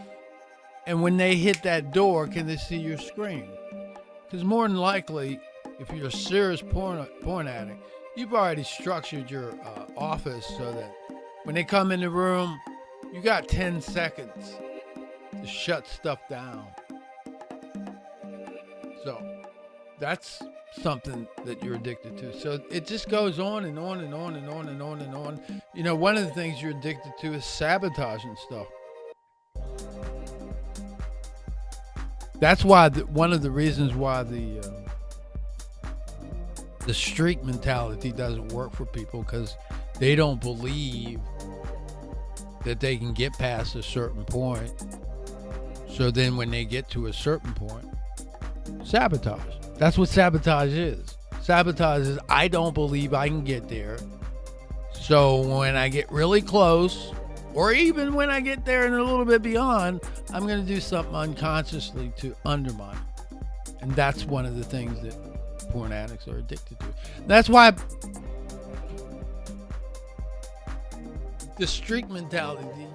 and 0.86 1.02
when 1.02 1.18
they 1.18 1.36
hit 1.36 1.64
that 1.64 1.94
door, 1.94 2.28
can 2.28 2.46
they 2.46 2.58
see 2.58 2.78
your 2.78 2.98
screen? 2.98 3.50
Because 4.26 4.44
more 4.44 4.68
than 4.68 4.78
likely, 4.78 5.40
if 5.80 5.92
you're 5.92 6.08
a 6.08 6.12
serious 6.12 6.62
porn, 6.62 7.06
porn 7.22 7.48
addict, 7.48 7.82
you've 8.16 8.34
already 8.34 8.64
structured 8.64 9.32
your 9.32 9.52
uh, 9.64 9.86
office 9.98 10.46
so 10.46 10.72
that 10.74 10.94
when 11.44 11.56
they 11.56 11.64
come 11.64 11.92
in 11.92 12.02
the 12.02 12.10
room, 12.10 12.60
you 13.14 13.22
got 13.22 13.48
10 13.48 13.82
seconds 13.82 14.56
to 15.32 15.48
shut 15.48 15.88
stuff 15.88 16.20
down. 16.30 16.66
That's 20.04 20.44
something 20.82 21.26
that 21.46 21.64
you're 21.64 21.76
addicted 21.76 22.18
to. 22.18 22.38
So 22.38 22.62
it 22.70 22.86
just 22.86 23.08
goes 23.08 23.40
on 23.40 23.64
and 23.64 23.80
on 23.80 24.02
and 24.02 24.14
on 24.14 24.36
and 24.36 24.50
on 24.50 24.68
and 24.68 24.82
on 24.82 25.00
and 25.00 25.16
on. 25.16 25.42
You 25.74 25.84
know, 25.84 25.96
one 25.96 26.18
of 26.18 26.26
the 26.26 26.32
things 26.32 26.62
you're 26.62 26.78
addicted 26.78 27.14
to 27.22 27.28
is 27.32 27.46
sabotaging 27.46 28.36
stuff. 28.46 28.68
That's 32.42 32.66
why 32.66 32.90
the, 32.90 33.06
one 33.06 33.32
of 33.32 33.42
the 33.42 33.50
reasons 33.50 33.96
why 33.96 34.24
the 34.24 34.60
uh, 34.60 35.90
the 36.80 36.94
streak 36.94 37.42
mentality 37.46 38.12
doesn't 38.12 38.52
work 38.52 38.74
for 38.74 38.86
people 38.86 39.24
because 39.24 39.56
they 40.02 40.18
don't 40.18 40.42
believe 40.42 41.22
that 42.66 42.82
they 42.82 42.98
can 42.98 43.14
get 43.14 43.32
past 43.40 43.76
a 43.76 43.84
certain 43.84 44.26
point. 44.26 44.74
So 45.88 46.12
then 46.12 46.36
when 46.36 46.52
they 46.52 46.66
get 46.66 46.90
to 46.90 47.06
a 47.06 47.14
certain 47.14 47.54
point, 47.54 47.88
sabotage. 48.84 49.63
That's 49.84 49.98
what 49.98 50.08
sabotage 50.08 50.72
is. 50.72 51.18
Sabotage 51.42 52.08
is 52.08 52.18
I 52.30 52.48
don't 52.48 52.74
believe 52.74 53.14
I 53.14 53.28
can 53.28 53.44
get 53.44 53.68
there. 53.68 53.98
So 54.94 55.42
when 55.42 55.76
I 55.76 55.90
get 55.90 56.10
really 56.10 56.42
close, 56.42 57.12
or 57.54 57.74
even 57.74 58.14
when 58.14 58.30
I 58.30 58.40
get 58.40 58.64
there 58.64 58.86
and 58.86 58.96
a 58.96 59.04
little 59.04 59.26
bit 59.26 59.42
beyond, 59.42 60.00
I'm 60.32 60.48
going 60.48 60.62
to 60.62 60.66
do 60.66 60.80
something 60.80 61.14
unconsciously 61.14 62.14
to 62.16 62.34
undermine. 62.46 62.96
It. 62.96 63.76
And 63.82 63.92
that's 63.92 64.24
one 64.24 64.46
of 64.46 64.56
the 64.56 64.64
things 64.64 65.02
that 65.02 65.18
porn 65.72 65.92
addicts 65.92 66.30
are 66.30 66.38
addicted 66.38 66.80
to. 66.80 66.86
That's 67.28 67.50
why 67.50 67.72
the 71.58 71.68
streak 71.68 72.10
mentality 72.10 72.88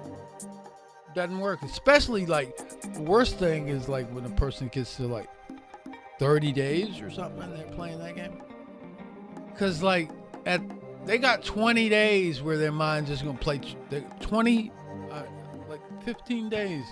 doesn't 1.13 1.39
work. 1.39 1.61
Especially 1.61 2.25
like 2.25 2.57
the 2.95 3.03
worst 3.03 3.37
thing 3.37 3.67
is 3.67 3.87
like 3.87 4.09
when 4.09 4.25
a 4.25 4.31
person 4.31 4.69
gets 4.69 4.95
to 4.95 5.05
like 5.05 5.29
30 6.19 6.51
days 6.51 7.01
or 7.01 7.09
something 7.09 7.41
and 7.41 7.55
they're 7.57 7.65
playing 7.75 7.99
that 7.99 8.15
game. 8.15 8.41
Cause 9.57 9.81
like 9.81 10.09
at 10.45 10.61
they 11.05 11.17
got 11.17 11.43
20 11.43 11.89
days 11.89 12.41
where 12.41 12.57
their 12.57 12.71
mind's 12.71 13.09
just 13.09 13.23
gonna 13.23 13.37
play 13.37 13.59
20 14.19 14.71
uh, 15.11 15.23
like 15.67 16.03
15 16.03 16.49
days. 16.49 16.85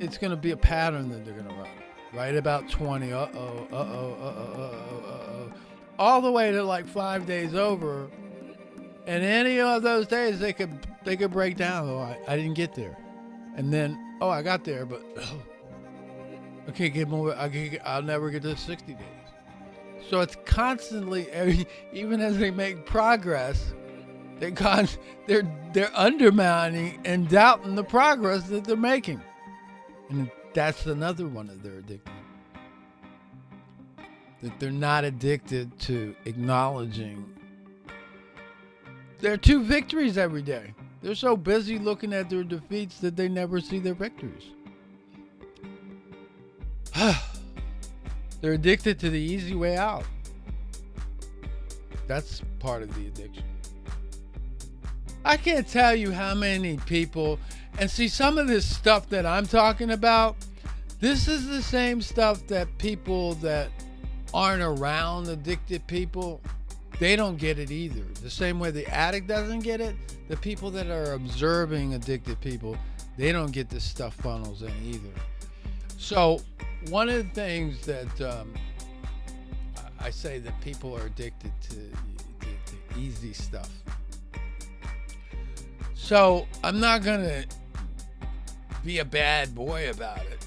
It's 0.00 0.16
gonna 0.16 0.36
be 0.36 0.52
a 0.52 0.56
pattern 0.56 1.08
that 1.10 1.24
they're 1.24 1.34
gonna 1.34 1.54
run. 1.54 1.68
Right 2.12 2.36
about 2.36 2.68
20. 2.70 3.12
Uh 3.12 3.16
oh. 3.16 3.26
Uh 3.26 3.34
oh. 3.34 3.68
Uh 3.72 3.76
oh. 3.76 3.76
Uh 3.76 4.58
oh. 4.58 5.04
Uh 5.06 5.32
oh. 5.32 5.52
All 5.98 6.20
the 6.20 6.32
way 6.32 6.50
to 6.52 6.62
like 6.62 6.86
five 6.86 7.26
days 7.26 7.54
over 7.54 8.08
and 9.06 9.24
any 9.24 9.60
of 9.60 9.82
those 9.82 10.06
days 10.06 10.38
they 10.38 10.52
could 10.52 10.70
they 11.04 11.16
could 11.16 11.30
break 11.30 11.56
down. 11.56 11.88
Oh, 11.88 11.98
I, 11.98 12.18
I 12.28 12.36
didn't 12.36 12.54
get 12.54 12.74
there, 12.74 12.96
and 13.56 13.72
then 13.72 14.16
oh 14.20 14.30
I 14.30 14.42
got 14.42 14.64
there, 14.64 14.86
but 14.86 15.02
I 16.66 16.70
can't 16.70 16.94
get 16.94 17.08
more. 17.08 17.36
I 17.36 17.48
can't, 17.48 17.78
I'll 17.84 18.02
never 18.02 18.30
get 18.30 18.42
to 18.42 18.56
60 18.56 18.94
days. 18.94 19.02
So 20.08 20.20
it's 20.20 20.36
constantly, 20.44 21.26
even 21.92 22.20
as 22.20 22.38
they 22.38 22.50
make 22.50 22.86
progress, 22.86 23.74
they 24.38 24.50
got 24.50 24.96
they're 25.26 25.48
they're 25.72 25.92
undermining 25.94 27.00
and 27.04 27.28
doubting 27.28 27.74
the 27.74 27.84
progress 27.84 28.44
that 28.48 28.64
they're 28.64 28.76
making, 28.76 29.20
and 30.10 30.30
that's 30.52 30.86
another 30.86 31.28
one 31.28 31.48
of 31.48 31.62
their 31.62 31.78
addictions. 31.78 32.16
That 34.42 34.58
they're 34.58 34.70
not 34.72 35.04
addicted 35.04 35.78
to 35.80 36.16
acknowledging 36.24 37.32
there 39.20 39.32
are 39.32 39.36
two 39.38 39.62
victories 39.62 40.18
every 40.18 40.42
day. 40.42 40.74
They're 41.00 41.14
so 41.14 41.36
busy 41.36 41.78
looking 41.78 42.12
at 42.12 42.28
their 42.28 42.42
defeats 42.42 42.98
that 42.98 43.14
they 43.14 43.28
never 43.28 43.60
see 43.60 43.78
their 43.78 43.94
victories. 43.94 44.50
They're 48.40 48.54
addicted 48.54 48.98
to 49.00 49.10
the 49.10 49.18
easy 49.18 49.54
way 49.54 49.76
out. 49.76 50.04
That's 52.06 52.42
part 52.58 52.82
of 52.82 52.94
the 52.94 53.06
addiction. 53.06 53.44
I 55.24 55.36
can't 55.36 55.66
tell 55.66 55.94
you 55.94 56.10
how 56.10 56.34
many 56.34 56.76
people, 56.78 57.38
and 57.78 57.90
see, 57.90 58.08
some 58.08 58.38
of 58.38 58.48
this 58.48 58.66
stuff 58.66 59.08
that 59.10 59.24
I'm 59.24 59.46
talking 59.46 59.90
about, 59.90 60.36
this 61.00 61.28
is 61.28 61.46
the 61.46 61.62
same 61.62 62.02
stuff 62.02 62.46
that 62.48 62.66
people 62.78 63.34
that 63.34 63.70
aren't 64.34 64.62
around 64.62 65.28
addicted 65.28 65.86
people 65.86 66.40
they 67.02 67.16
don't 67.16 67.36
get 67.36 67.58
it 67.58 67.72
either. 67.72 68.04
The 68.22 68.30
same 68.30 68.60
way 68.60 68.70
the 68.70 68.86
addict 68.86 69.26
doesn't 69.26 69.60
get 69.60 69.80
it, 69.80 69.96
the 70.28 70.36
people 70.36 70.70
that 70.70 70.86
are 70.86 71.14
observing 71.14 71.94
addicted 71.94 72.40
people, 72.40 72.76
they 73.16 73.32
don't 73.32 73.50
get 73.50 73.68
this 73.68 73.82
stuff 73.82 74.14
funnels 74.14 74.62
in 74.62 74.72
either. 74.84 75.10
So, 76.02 76.40
one 76.90 77.08
of 77.08 77.14
the 77.14 77.32
things 77.32 77.86
that 77.86 78.20
um, 78.20 78.52
I 80.00 80.10
say 80.10 80.40
that 80.40 80.60
people 80.60 80.96
are 80.96 81.06
addicted 81.06 81.52
to, 81.60 81.76
to, 81.76 82.46
to 82.90 82.98
easy 82.98 83.32
stuff. 83.32 83.70
So, 85.94 86.48
I'm 86.64 86.80
not 86.80 87.04
going 87.04 87.20
to 87.20 87.46
be 88.84 88.98
a 88.98 89.04
bad 89.04 89.54
boy 89.54 89.90
about 89.90 90.18
it, 90.18 90.44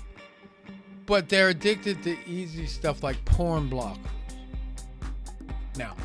but 1.05 1.29
they're 1.29 1.49
addicted 1.49 2.03
to 2.03 2.17
easy 2.27 2.67
stuff 2.67 3.01
like 3.01 3.23
porn 3.23 3.69
blockers. 3.69 3.97
Now, 5.77 5.95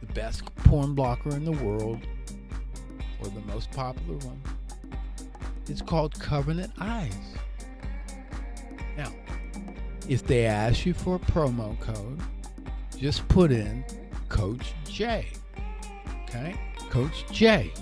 the 0.00 0.12
best 0.12 0.44
porn 0.56 0.94
blocker 0.94 1.30
in 1.30 1.46
the 1.46 1.52
world, 1.52 2.06
or 3.22 3.28
the 3.28 3.40
most 3.40 3.70
popular 3.70 4.18
one, 4.18 4.42
is 5.68 5.82
called 5.82 6.18
Covenant 6.18 6.72
Eyes. 6.80 7.36
Now, 8.96 9.12
if 10.08 10.26
they 10.26 10.46
ask 10.46 10.86
you 10.86 10.94
for 10.94 11.16
a 11.16 11.18
promo 11.18 11.78
code, 11.80 12.20
just 12.98 13.26
put 13.28 13.50
in 13.50 13.84
Coach 14.28 14.72
J. 14.84 15.26
Okay? 16.24 16.54
Coach 16.90 17.24
J. 17.32 17.72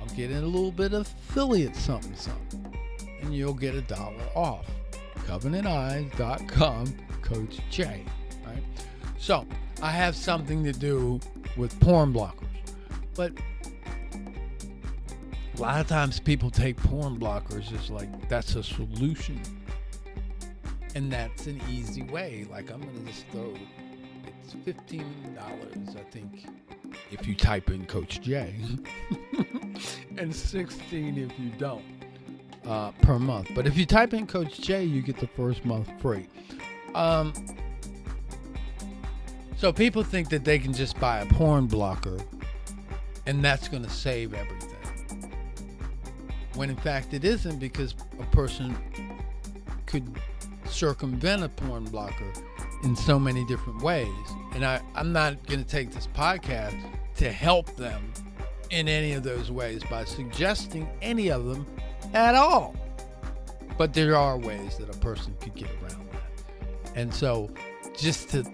I'll 0.00 0.14
get 0.16 0.30
in 0.30 0.44
a 0.44 0.46
little 0.46 0.72
bit 0.72 0.92
of 0.92 1.02
affiliate 1.02 1.76
something 1.76 2.14
something. 2.14 2.74
And 3.22 3.34
you'll 3.34 3.54
get 3.54 3.74
a 3.74 3.82
dollar 3.82 4.22
off. 4.34 4.66
CovenantEyes.com, 5.26 6.94
Coach 7.22 7.58
J. 7.70 8.04
Right? 8.46 8.62
So 9.18 9.46
I 9.82 9.90
have 9.90 10.16
something 10.16 10.64
to 10.64 10.72
do 10.72 11.20
with 11.56 11.78
porn 11.80 12.12
blockers. 12.12 12.46
But 13.14 13.32
a 15.60 15.62
lot 15.62 15.80
of 15.80 15.86
times 15.88 16.18
people 16.18 16.50
take 16.50 16.76
porn 16.78 17.18
blockers 17.20 17.72
as 17.78 17.90
like 17.90 18.28
that's 18.30 18.56
a 18.56 18.62
solution. 18.62 19.40
And 20.94 21.12
that's 21.12 21.46
an 21.46 21.60
easy 21.70 22.02
way. 22.02 22.46
Like 22.50 22.70
I'm 22.72 22.80
gonna 22.80 23.00
just 23.06 23.26
throw 23.28 23.54
it's 24.42 24.54
fifteen 24.64 25.36
dollars, 25.36 25.96
I 25.96 26.02
think, 26.10 26.46
if 27.10 27.26
you 27.26 27.34
type 27.34 27.70
in 27.70 27.84
Coach 27.86 28.20
J. 28.22 28.54
and 30.18 30.34
sixteen 30.34 31.18
if 31.18 31.38
you 31.38 31.50
don't. 31.58 31.84
uh, 32.66 32.92
per 33.02 33.18
month. 33.18 33.50
But 33.54 33.66
if 33.66 33.76
you 33.76 33.86
type 33.86 34.14
in 34.14 34.26
Coach 34.26 34.60
J, 34.60 34.84
you 34.84 35.02
get 35.02 35.18
the 35.18 35.26
first 35.28 35.64
month 35.64 35.88
free. 36.00 36.26
Um, 36.94 37.32
so 39.56 39.72
people 39.72 40.02
think 40.02 40.30
that 40.30 40.44
they 40.44 40.58
can 40.58 40.72
just 40.72 40.98
buy 40.98 41.20
a 41.20 41.26
porn 41.26 41.66
blocker 41.66 42.18
and 43.26 43.44
that's 43.44 43.68
going 43.68 43.82
to 43.84 43.90
save 43.90 44.34
everything. 44.34 44.69
When 46.60 46.68
in 46.68 46.76
fact 46.76 47.14
it 47.14 47.24
isn't 47.24 47.58
because 47.58 47.94
a 48.18 48.36
person 48.36 48.76
could 49.86 50.06
circumvent 50.66 51.42
a 51.42 51.48
porn 51.48 51.84
blocker 51.84 52.30
in 52.82 52.94
so 52.94 53.18
many 53.18 53.46
different 53.46 53.80
ways. 53.80 54.12
And 54.52 54.62
I, 54.62 54.82
I'm 54.94 55.10
not 55.10 55.42
going 55.46 55.64
to 55.64 55.66
take 55.66 55.90
this 55.90 56.06
podcast 56.08 56.78
to 57.16 57.32
help 57.32 57.74
them 57.76 58.12
in 58.68 58.88
any 58.88 59.12
of 59.12 59.22
those 59.22 59.50
ways 59.50 59.82
by 59.84 60.04
suggesting 60.04 60.86
any 61.00 61.30
of 61.30 61.46
them 61.46 61.66
at 62.12 62.34
all. 62.34 62.76
But 63.78 63.94
there 63.94 64.14
are 64.14 64.36
ways 64.36 64.76
that 64.76 64.94
a 64.94 64.98
person 64.98 65.34
could 65.40 65.54
get 65.54 65.70
around 65.82 66.06
that. 66.12 66.94
And 66.94 67.14
so 67.14 67.48
just 67.96 68.28
to 68.32 68.44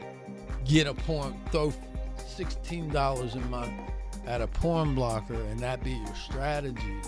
get 0.64 0.86
a 0.86 0.94
porn, 0.94 1.34
throw 1.50 1.72
$16 2.18 3.34
a 3.34 3.38
month 3.48 3.72
at 4.28 4.40
a 4.40 4.46
porn 4.46 4.94
blocker 4.94 5.34
and 5.34 5.58
that 5.58 5.82
be 5.82 5.90
your 5.90 6.14
strategy. 6.14 7.00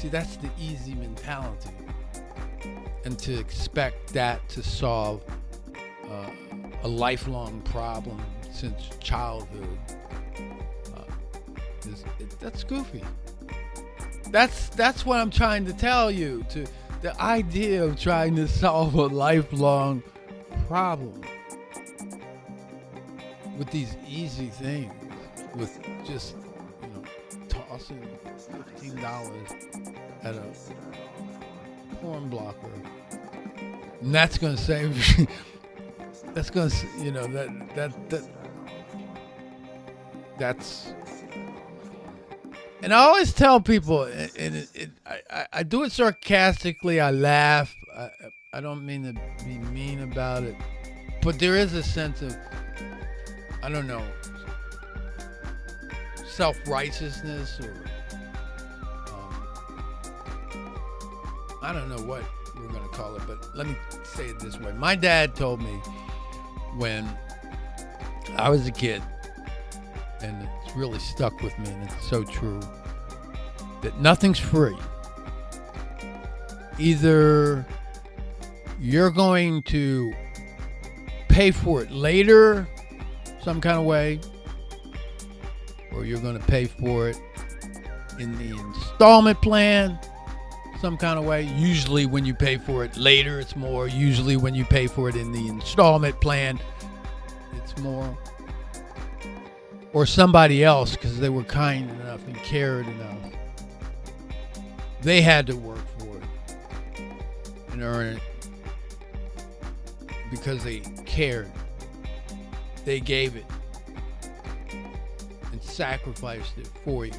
See, 0.00 0.08
that's 0.08 0.36
the 0.36 0.48
easy 0.58 0.94
mentality. 0.94 1.68
And 3.04 3.18
to 3.18 3.38
expect 3.38 4.14
that 4.14 4.48
to 4.48 4.62
solve 4.62 5.22
uh, 6.10 6.30
a 6.82 6.88
lifelong 6.88 7.60
problem 7.60 8.18
since 8.50 8.88
childhood 9.00 9.78
uh, 10.96 11.02
is, 11.86 12.02
it, 12.18 12.30
that's 12.40 12.64
goofy. 12.64 13.04
That's 14.30 14.70
that's 14.70 15.04
what 15.04 15.20
I'm 15.20 15.30
trying 15.30 15.66
to 15.66 15.74
tell 15.74 16.10
you. 16.10 16.46
To 16.48 16.66
the 17.02 17.20
idea 17.20 17.84
of 17.84 18.00
trying 18.00 18.36
to 18.36 18.48
solve 18.48 18.94
a 18.94 19.06
lifelong 19.06 20.02
problem 20.66 21.20
with 23.58 23.70
these 23.70 23.98
easy 24.08 24.46
things, 24.46 24.94
with 25.56 25.78
just 26.06 26.36
you 26.80 26.88
know 26.88 27.02
tossing 27.50 28.00
fifteen 28.46 29.00
dollars 29.00 29.48
at 30.22 30.34
a 30.34 30.44
porn 32.00 32.28
blocker, 32.28 32.72
and 34.00 34.14
that's 34.14 34.38
going 34.38 34.56
to 34.56 34.62
save. 34.62 35.28
that's 36.34 36.50
going 36.50 36.70
to 36.70 36.86
you 36.98 37.12
know 37.12 37.26
that 37.26 37.74
that 37.74 38.10
that 38.10 38.22
that's 40.38 40.92
and 42.82 42.94
I 42.94 42.98
always 42.98 43.32
tell 43.32 43.60
people, 43.60 44.04
and 44.04 44.30
it, 44.56 44.68
it, 44.74 44.90
I, 45.30 45.46
I 45.52 45.62
do 45.62 45.82
it 45.82 45.92
sarcastically. 45.92 46.98
I 46.98 47.10
laugh. 47.10 47.74
I, 47.94 48.10
I 48.54 48.60
don't 48.60 48.86
mean 48.86 49.02
to 49.04 49.44
be 49.44 49.58
mean 49.58 50.02
about 50.02 50.44
it, 50.44 50.56
but 51.22 51.38
there 51.38 51.56
is 51.56 51.74
a 51.74 51.82
sense 51.82 52.22
of, 52.22 52.36
I 53.62 53.68
don't 53.68 53.86
know, 53.86 54.02
self 56.26 56.56
righteousness 56.66 57.60
or, 57.60 57.74
I 61.62 61.72
don't 61.72 61.88
know 61.88 62.02
what 62.02 62.24
we're 62.56 62.68
going 62.68 62.82
to 62.82 62.88
call 62.88 63.16
it, 63.16 63.22
but 63.26 63.54
let 63.54 63.66
me 63.66 63.76
say 64.02 64.26
it 64.26 64.38
this 64.38 64.58
way. 64.58 64.72
My 64.72 64.94
dad 64.94 65.34
told 65.34 65.60
me 65.60 65.80
when 66.76 67.08
I 68.36 68.48
was 68.48 68.66
a 68.66 68.70
kid, 68.70 69.02
and 70.22 70.48
it's 70.64 70.74
really 70.74 70.98
stuck 70.98 71.42
with 71.42 71.58
me, 71.58 71.70
and 71.70 71.84
it's 71.84 72.08
so 72.08 72.24
true 72.24 72.60
that 73.82 73.98
nothing's 74.00 74.38
free. 74.38 74.76
Either 76.78 77.66
you're 78.78 79.10
going 79.10 79.62
to 79.64 80.12
pay 81.28 81.50
for 81.50 81.82
it 81.82 81.90
later, 81.90 82.66
some 83.42 83.60
kind 83.60 83.78
of 83.78 83.84
way, 83.84 84.20
or 85.92 86.04
you're 86.04 86.20
going 86.20 86.38
to 86.38 86.46
pay 86.46 86.64
for 86.64 87.08
it 87.08 87.20
in 88.18 88.36
the 88.38 88.58
installment 88.58 89.40
plan, 89.42 89.98
some 90.80 90.96
kind 90.96 91.18
of 91.18 91.24
way. 91.24 91.42
Usually, 91.42 92.06
when 92.06 92.24
you 92.24 92.34
pay 92.34 92.56
for 92.56 92.84
it 92.84 92.96
later, 92.96 93.38
it's 93.38 93.56
more. 93.56 93.86
Usually, 93.86 94.36
when 94.36 94.54
you 94.54 94.64
pay 94.64 94.86
for 94.86 95.08
it 95.08 95.16
in 95.16 95.32
the 95.32 95.48
installment 95.48 96.20
plan, 96.20 96.58
it's 97.56 97.76
more 97.78 98.16
or 99.92 100.06
somebody 100.06 100.62
else 100.62 100.92
because 100.92 101.18
they 101.18 101.28
were 101.28 101.44
kind 101.44 101.90
enough 101.90 102.24
and 102.26 102.36
cared 102.36 102.86
enough. 102.86 103.16
They 105.02 105.20
had 105.20 105.46
to 105.48 105.56
work 105.56 105.84
for 105.98 106.16
it 106.16 107.02
and 107.72 107.82
earn 107.82 108.16
it 108.16 108.22
because 110.30 110.62
they 110.62 110.80
cared. 111.06 111.50
They 112.84 113.00
gave 113.00 113.36
it 113.36 113.46
and 115.52 115.62
sacrificed 115.62 116.58
it 116.58 116.68
for 116.84 117.06
you. 117.06 117.12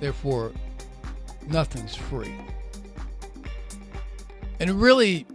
Therefore, 0.00 0.52
nothing's 1.48 1.94
free. 1.94 2.34
And 4.58 4.70
it 4.70 4.72
really, 4.72 5.26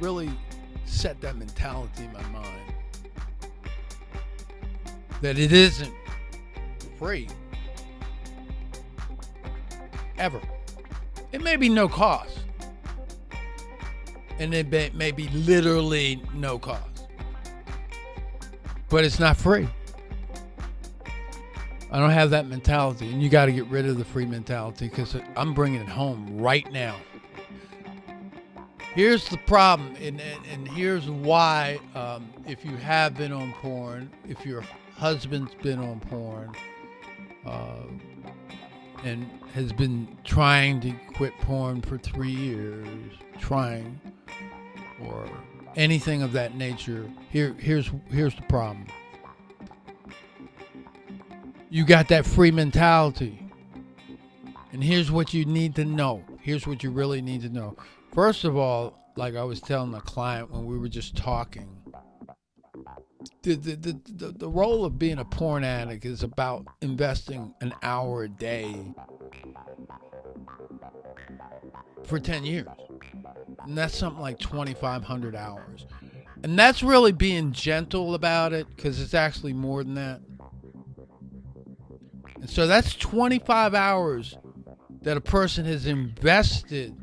really 0.00 0.30
set 0.84 1.20
that 1.20 1.36
mentality 1.36 2.04
in 2.04 2.12
my 2.12 2.22
mind 2.28 2.74
that 5.20 5.38
it 5.38 5.52
isn't 5.52 5.92
free 6.98 7.28
ever. 10.18 10.40
It 11.32 11.42
may 11.42 11.56
be 11.56 11.68
no 11.68 11.88
cost, 11.88 12.38
and 14.38 14.54
it 14.54 14.70
may, 14.70 14.90
may 14.94 15.10
be 15.10 15.28
literally 15.28 16.22
no 16.34 16.58
cost, 16.58 17.08
but 18.88 19.04
it's 19.04 19.18
not 19.18 19.36
free. 19.36 19.68
I 21.90 22.00
don't 22.00 22.10
have 22.10 22.30
that 22.30 22.46
mentality, 22.46 23.10
and 23.10 23.22
you 23.22 23.28
got 23.28 23.46
to 23.46 23.52
get 23.52 23.66
rid 23.66 23.86
of 23.86 23.96
the 23.96 24.04
free 24.04 24.26
mentality 24.26 24.88
because 24.88 25.16
I'm 25.36 25.54
bringing 25.54 25.80
it 25.80 25.88
home 25.88 26.38
right 26.38 26.70
now. 26.72 26.96
Here's 28.94 29.28
the 29.28 29.36
problem, 29.36 29.94
and, 30.00 30.20
and, 30.20 30.46
and 30.50 30.68
here's 30.68 31.08
why 31.08 31.78
um, 31.94 32.28
if 32.46 32.64
you 32.64 32.76
have 32.76 33.14
been 33.16 33.30
on 33.30 33.52
porn, 33.52 34.10
if 34.26 34.44
your 34.44 34.64
husband's 34.96 35.54
been 35.62 35.78
on 35.78 36.00
porn, 36.00 36.50
uh, 37.44 37.82
and 39.04 39.28
has 39.52 39.72
been 39.72 40.08
trying 40.24 40.80
to 40.80 40.92
quit 41.14 41.34
porn 41.42 41.82
for 41.82 41.98
three 41.98 42.30
years, 42.30 42.88
trying, 43.38 44.00
or 45.04 45.28
anything 45.76 46.22
of 46.22 46.32
that 46.32 46.56
nature, 46.56 47.08
here, 47.30 47.54
here's, 47.58 47.90
here's 48.08 48.34
the 48.34 48.42
problem. 48.42 48.86
You 51.68 51.84
got 51.84 52.08
that 52.08 52.24
free 52.24 52.50
mentality. 52.50 53.38
And 54.72 54.82
here's 54.82 55.10
what 55.10 55.34
you 55.34 55.44
need 55.44 55.74
to 55.76 55.84
know. 55.84 56.22
Here's 56.40 56.66
what 56.66 56.82
you 56.82 56.90
really 56.90 57.20
need 57.20 57.42
to 57.42 57.48
know. 57.48 57.76
First 58.12 58.44
of 58.44 58.56
all, 58.56 58.98
like 59.16 59.34
I 59.34 59.42
was 59.42 59.60
telling 59.60 59.90
the 59.90 60.00
client 60.00 60.50
when 60.50 60.66
we 60.66 60.78
were 60.78 60.88
just 60.88 61.16
talking, 61.16 61.68
the, 63.42 63.54
the, 63.54 63.76
the, 63.76 64.00
the, 64.12 64.32
the 64.32 64.48
role 64.48 64.84
of 64.84 64.98
being 64.98 65.18
a 65.18 65.24
porn 65.24 65.64
addict 65.64 66.04
is 66.04 66.22
about 66.22 66.66
investing 66.82 67.54
an 67.60 67.74
hour 67.82 68.24
a 68.24 68.28
day 68.28 68.94
for 72.04 72.18
10 72.18 72.44
years. 72.44 72.66
And 73.64 73.76
that's 73.76 73.96
something 73.96 74.20
like 74.20 74.38
2,500 74.38 75.34
hours. 75.34 75.86
And 76.42 76.58
that's 76.58 76.82
really 76.82 77.12
being 77.12 77.52
gentle 77.52 78.14
about 78.14 78.52
it 78.52 78.68
because 78.76 79.00
it's 79.00 79.14
actually 79.14 79.52
more 79.52 79.82
than 79.82 79.94
that. 79.94 80.20
So 82.46 82.66
that's 82.66 82.94
25 82.94 83.74
hours 83.74 84.36
that 85.02 85.16
a 85.16 85.20
person 85.20 85.64
has 85.64 85.86
invested 85.86 86.96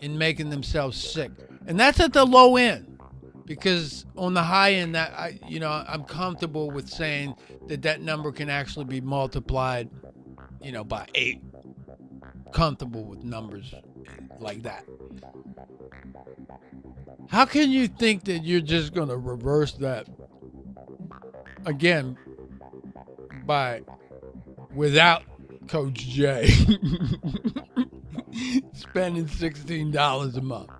in 0.00 0.18
making 0.18 0.50
themselves 0.50 0.96
sick. 0.96 1.30
And 1.66 1.78
that's 1.78 2.00
at 2.00 2.12
the 2.12 2.24
low 2.24 2.56
end. 2.56 2.98
Because 3.44 4.04
on 4.16 4.34
the 4.34 4.42
high 4.42 4.72
end 4.74 4.94
that 4.94 5.12
I 5.14 5.38
you 5.48 5.58
know, 5.58 5.70
I'm 5.70 6.04
comfortable 6.04 6.70
with 6.70 6.86
saying 6.88 7.34
that 7.68 7.82
that 7.82 8.02
number 8.02 8.30
can 8.30 8.50
actually 8.50 8.84
be 8.84 9.00
multiplied, 9.00 9.88
you 10.62 10.70
know, 10.70 10.84
by 10.84 11.06
8. 11.14 11.40
Comfortable 12.52 13.04
with 13.04 13.24
numbers 13.24 13.74
like 14.38 14.62
that. 14.64 14.84
How 17.30 17.44
can 17.46 17.70
you 17.70 17.88
think 17.88 18.24
that 18.24 18.44
you're 18.44 18.60
just 18.60 18.92
going 18.92 19.08
to 19.08 19.16
reverse 19.16 19.72
that 19.74 20.08
again 21.66 22.16
by 23.48 23.80
without 24.74 25.24
Coach 25.66 26.06
J? 26.06 26.46
spending 28.74 29.26
$16 29.26 30.36
a 30.36 30.40
month. 30.42 30.70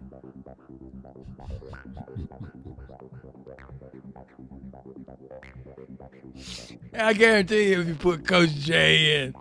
I 6.95 7.13
guarantee 7.15 7.71
you, 7.71 7.81
if 7.81 7.89
you 7.89 7.95
put 7.95 8.27
Coach 8.27 8.51
J 8.51 9.25
in 9.25 9.35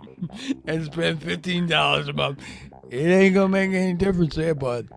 and 0.66 0.84
spend 0.84 1.22
fifteen 1.22 1.66
dollars 1.66 2.08
a 2.08 2.12
month, 2.12 2.40
it 2.90 2.96
ain't 2.96 3.34
gonna 3.34 3.48
make 3.48 3.72
any 3.72 3.94
difference 3.94 4.36
there, 4.36 4.54
bud. 4.54 4.88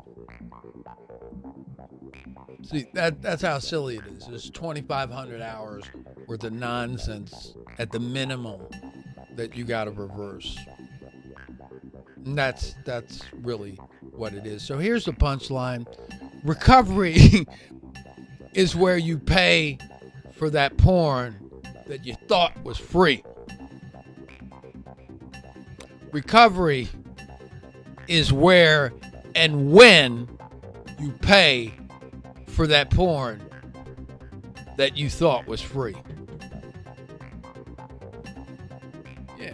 See, 2.71 2.87
that 2.93 3.21
that's 3.21 3.41
how 3.41 3.59
silly 3.59 3.97
it 3.97 4.03
is. 4.07 4.27
There's 4.27 4.49
2,500 4.49 5.41
hours 5.41 5.83
worth 6.25 6.45
of 6.45 6.53
nonsense 6.53 7.53
at 7.77 7.91
the 7.91 7.99
minimum 7.99 8.61
that 9.35 9.57
you 9.57 9.65
got 9.65 9.85
to 9.85 9.91
reverse. 9.91 10.57
And 12.25 12.37
that's 12.37 12.75
that's 12.85 13.23
really 13.41 13.77
what 14.11 14.33
it 14.33 14.45
is. 14.45 14.63
So 14.63 14.77
here's 14.77 15.03
the 15.03 15.11
punchline: 15.11 15.85
recovery 16.45 17.45
is 18.53 18.73
where 18.73 18.97
you 18.97 19.19
pay 19.19 19.77
for 20.31 20.49
that 20.51 20.77
porn 20.77 21.51
that 21.87 22.05
you 22.05 22.15
thought 22.29 22.63
was 22.63 22.77
free. 22.77 23.21
Recovery 26.13 26.87
is 28.07 28.31
where 28.31 28.93
and 29.35 29.73
when 29.73 30.29
you 31.01 31.11
pay 31.21 31.73
for 32.61 32.67
that 32.67 32.91
porn 32.91 33.41
that 34.77 34.95
you 34.95 35.09
thought 35.09 35.47
was 35.47 35.59
free. 35.59 35.95
Yeah. 39.39 39.53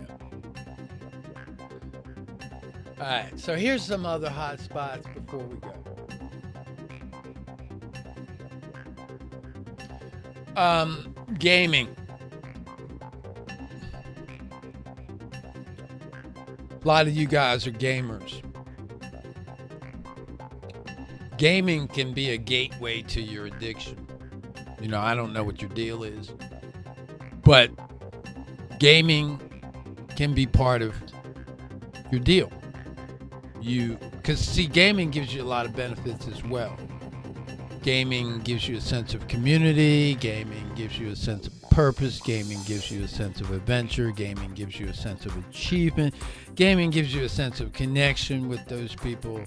All 2.99 3.05
right, 3.05 3.31
so 3.39 3.55
here's 3.55 3.81
some 3.81 4.05
other 4.05 4.29
hot 4.29 4.59
spots 4.59 5.07
before 5.15 5.39
we 5.39 5.55
go. 5.55 5.73
Um, 10.57 11.15
gaming. 11.39 11.87
A 16.83 16.85
lot 16.85 17.07
of 17.07 17.15
you 17.15 17.25
guys 17.25 17.65
are 17.65 17.71
gamers. 17.71 18.43
Gaming 21.37 21.87
can 21.87 22.13
be 22.13 22.31
a 22.31 22.37
gateway 22.37 23.03
to 23.03 23.21
your 23.21 23.45
addiction. 23.45 24.07
You 24.81 24.87
know, 24.87 24.99
I 24.99 25.15
don't 25.15 25.33
know 25.33 25.43
what 25.43 25.61
your 25.61 25.69
deal 25.71 26.03
is, 26.03 26.33
but 27.43 27.71
gaming 28.79 29.39
can 30.15 30.33
be 30.33 30.47
part 30.47 30.81
of 30.81 30.95
your 32.11 32.21
deal. 32.21 32.51
You, 33.61 33.97
because 34.11 34.39
see, 34.39 34.65
gaming 34.65 35.11
gives 35.11 35.33
you 35.33 35.43
a 35.43 35.45
lot 35.45 35.65
of 35.65 35.75
benefits 35.75 36.27
as 36.27 36.43
well. 36.43 36.77
Gaming 37.83 38.39
gives 38.39 38.67
you 38.67 38.77
a 38.77 38.81
sense 38.81 39.13
of 39.13 39.27
community, 39.27 40.15
gaming 40.15 40.71
gives 40.75 40.97
you 40.99 41.09
a 41.09 41.15
sense 41.15 41.47
of 41.47 41.69
purpose, 41.69 42.19
gaming 42.19 42.59
gives 42.65 42.91
you 42.91 43.03
a 43.03 43.07
sense 43.07 43.39
of 43.39 43.51
adventure, 43.51 44.11
gaming 44.11 44.51
gives 44.51 44.79
you 44.79 44.87
a 44.87 44.93
sense 44.93 45.25
of 45.25 45.37
achievement, 45.37 46.15
gaming 46.55 46.89
gives 46.89 47.13
you 47.13 47.23
a 47.23 47.29
sense 47.29 47.59
of 47.59 47.71
connection 47.73 48.49
with 48.49 48.65
those 48.65 48.95
people. 48.95 49.41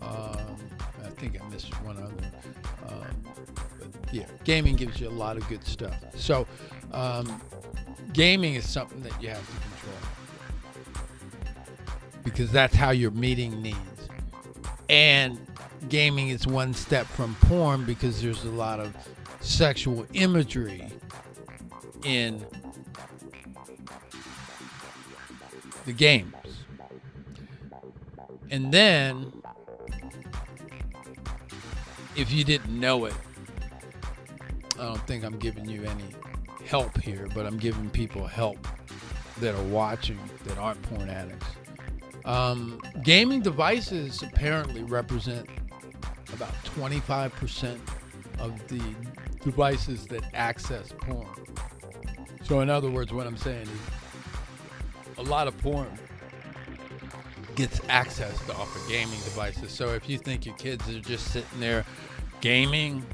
I 0.00 0.53
think 1.24 1.42
I 1.42 1.48
missed 1.48 1.72
one 1.82 1.96
other. 1.96 2.12
Um, 2.88 3.06
yeah, 4.12 4.26
gaming 4.44 4.76
gives 4.76 5.00
you 5.00 5.08
a 5.08 5.10
lot 5.10 5.36
of 5.36 5.48
good 5.48 5.64
stuff. 5.64 5.96
So, 6.14 6.46
um, 6.92 7.40
gaming 8.12 8.54
is 8.54 8.68
something 8.68 9.00
that 9.02 9.22
you 9.22 9.30
have 9.30 9.40
to 9.40 9.52
control 9.52 9.94
because 12.22 12.50
that's 12.52 12.74
how 12.74 12.90
you're 12.90 13.10
meeting 13.10 13.62
needs. 13.62 13.78
And 14.88 15.40
gaming 15.88 16.28
is 16.28 16.46
one 16.46 16.74
step 16.74 17.06
from 17.06 17.34
porn 17.42 17.84
because 17.84 18.22
there's 18.22 18.44
a 18.44 18.50
lot 18.50 18.80
of 18.80 18.94
sexual 19.40 20.06
imagery 20.12 20.90
in 22.04 22.44
the 25.86 25.92
games. 25.92 26.34
And 28.50 28.72
then, 28.72 29.32
if 32.16 32.32
you 32.32 32.44
didn't 32.44 32.78
know 32.78 33.06
it, 33.06 33.14
I 34.74 34.82
don't 34.82 35.06
think 35.06 35.24
I'm 35.24 35.38
giving 35.38 35.68
you 35.68 35.84
any 35.84 36.04
help 36.66 37.00
here, 37.00 37.28
but 37.34 37.46
I'm 37.46 37.58
giving 37.58 37.90
people 37.90 38.26
help 38.26 38.66
that 39.40 39.54
are 39.54 39.64
watching 39.64 40.18
that 40.44 40.58
aren't 40.58 40.80
porn 40.82 41.08
addicts. 41.08 41.46
Um, 42.24 42.80
gaming 43.02 43.42
devices 43.42 44.22
apparently 44.22 44.82
represent 44.82 45.48
about 46.32 46.54
25% 46.64 47.78
of 48.38 48.66
the 48.68 48.82
devices 49.42 50.06
that 50.06 50.22
access 50.34 50.92
porn. 50.98 51.28
So, 52.42 52.60
in 52.60 52.70
other 52.70 52.90
words, 52.90 53.12
what 53.12 53.26
I'm 53.26 53.36
saying 53.36 53.62
is 53.62 55.18
a 55.18 55.22
lot 55.22 55.46
of 55.46 55.56
porn 55.58 55.98
gets 57.54 57.80
accessed 57.80 58.48
off 58.50 58.74
of 58.74 58.88
gaming 58.88 59.18
devices. 59.20 59.72
So, 59.72 59.94
if 59.94 60.08
you 60.08 60.18
think 60.18 60.46
your 60.46 60.56
kids 60.56 60.88
are 60.88 61.00
just 61.00 61.32
sitting 61.32 61.60
there 61.60 61.84
gaming, 62.40 63.04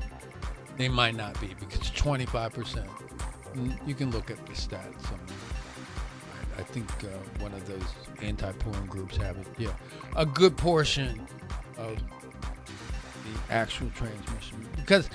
they 0.76 0.88
might 0.88 1.14
not 1.14 1.40
be 1.40 1.54
because 1.58 1.90
25%. 1.90 2.88
You 3.86 3.94
can 3.94 4.10
look 4.10 4.30
at 4.30 4.44
the 4.46 4.52
stats. 4.52 5.02
Somewhere. 5.02 5.50
I 6.60 6.62
think 6.62 6.88
uh, 7.04 7.06
one 7.42 7.52
of 7.54 7.66
those 7.66 7.82
anti-porn 8.20 8.86
groups 8.86 9.16
have 9.16 9.38
it. 9.38 9.46
Yeah, 9.56 9.72
a 10.14 10.26
good 10.26 10.56
portion 10.56 11.26
of 11.78 11.96
the 11.96 13.52
actual 13.52 13.88
transmission 13.90 14.68
because 14.76 15.08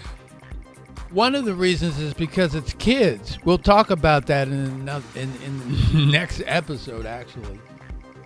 one 1.11 1.35
of 1.35 1.45
the 1.45 1.53
reasons 1.53 1.99
is 1.99 2.13
because 2.13 2.55
it's 2.55 2.73
kids. 2.73 3.37
We'll 3.45 3.57
talk 3.57 3.91
about 3.91 4.25
that 4.27 4.47
in 4.47 4.53
another, 4.53 5.05
in, 5.15 5.31
in 5.45 5.59
the 5.59 6.05
next 6.11 6.41
episode. 6.45 7.05
Actually, 7.05 7.59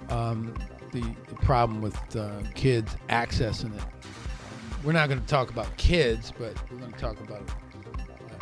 um, 0.09 0.53
the, 0.91 1.01
the 1.27 1.35
problem 1.35 1.81
with 1.81 1.97
uh, 2.15 2.41
kids 2.55 2.95
accessing 3.09 3.75
it. 3.77 3.83
We're 4.83 4.93
not 4.93 5.09
going 5.09 5.21
to 5.21 5.27
talk 5.27 5.49
about 5.49 5.75
kids, 5.77 6.31
but 6.37 6.53
we're 6.71 6.77
going 6.77 6.93
to 6.93 6.99
talk 6.99 7.19
about 7.19 7.43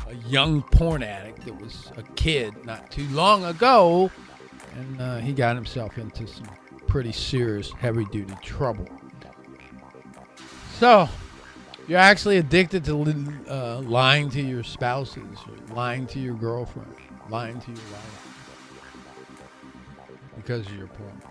a, 0.08 0.12
a 0.12 0.16
young 0.28 0.62
porn 0.62 1.04
addict 1.04 1.46
that 1.46 1.60
was 1.60 1.92
a 1.98 2.04
kid 2.14 2.54
not 2.66 2.92
too 2.92 3.08
long 3.10 3.46
ago 3.46 4.12
and 4.78 5.02
uh, 5.02 5.18
he 5.18 5.34
got 5.34 5.56
himself 5.56 5.98
into 5.98 6.28
some 6.28 6.48
pretty 6.88 7.12
serious 7.12 7.72
heavy 7.72 8.06
duty 8.06 8.34
trouble. 8.42 8.88
So, 10.80 11.10
you're 11.88 12.00
actually 12.00 12.38
addicted 12.38 12.86
to 12.86 13.34
uh, 13.50 13.82
lying 13.82 14.30
to 14.32 14.42
your 14.42 14.64
spouses, 14.64 15.40
lying 15.72 16.06
to 16.08 16.20
your 16.20 16.36
girlfriend, 16.36 16.94
lying 17.30 17.60
to 17.62 17.72
your 17.72 17.80
wife 17.92 18.24
because 20.36 20.68
of 20.68 20.76
your 20.78 20.88
porn. 20.88 21.22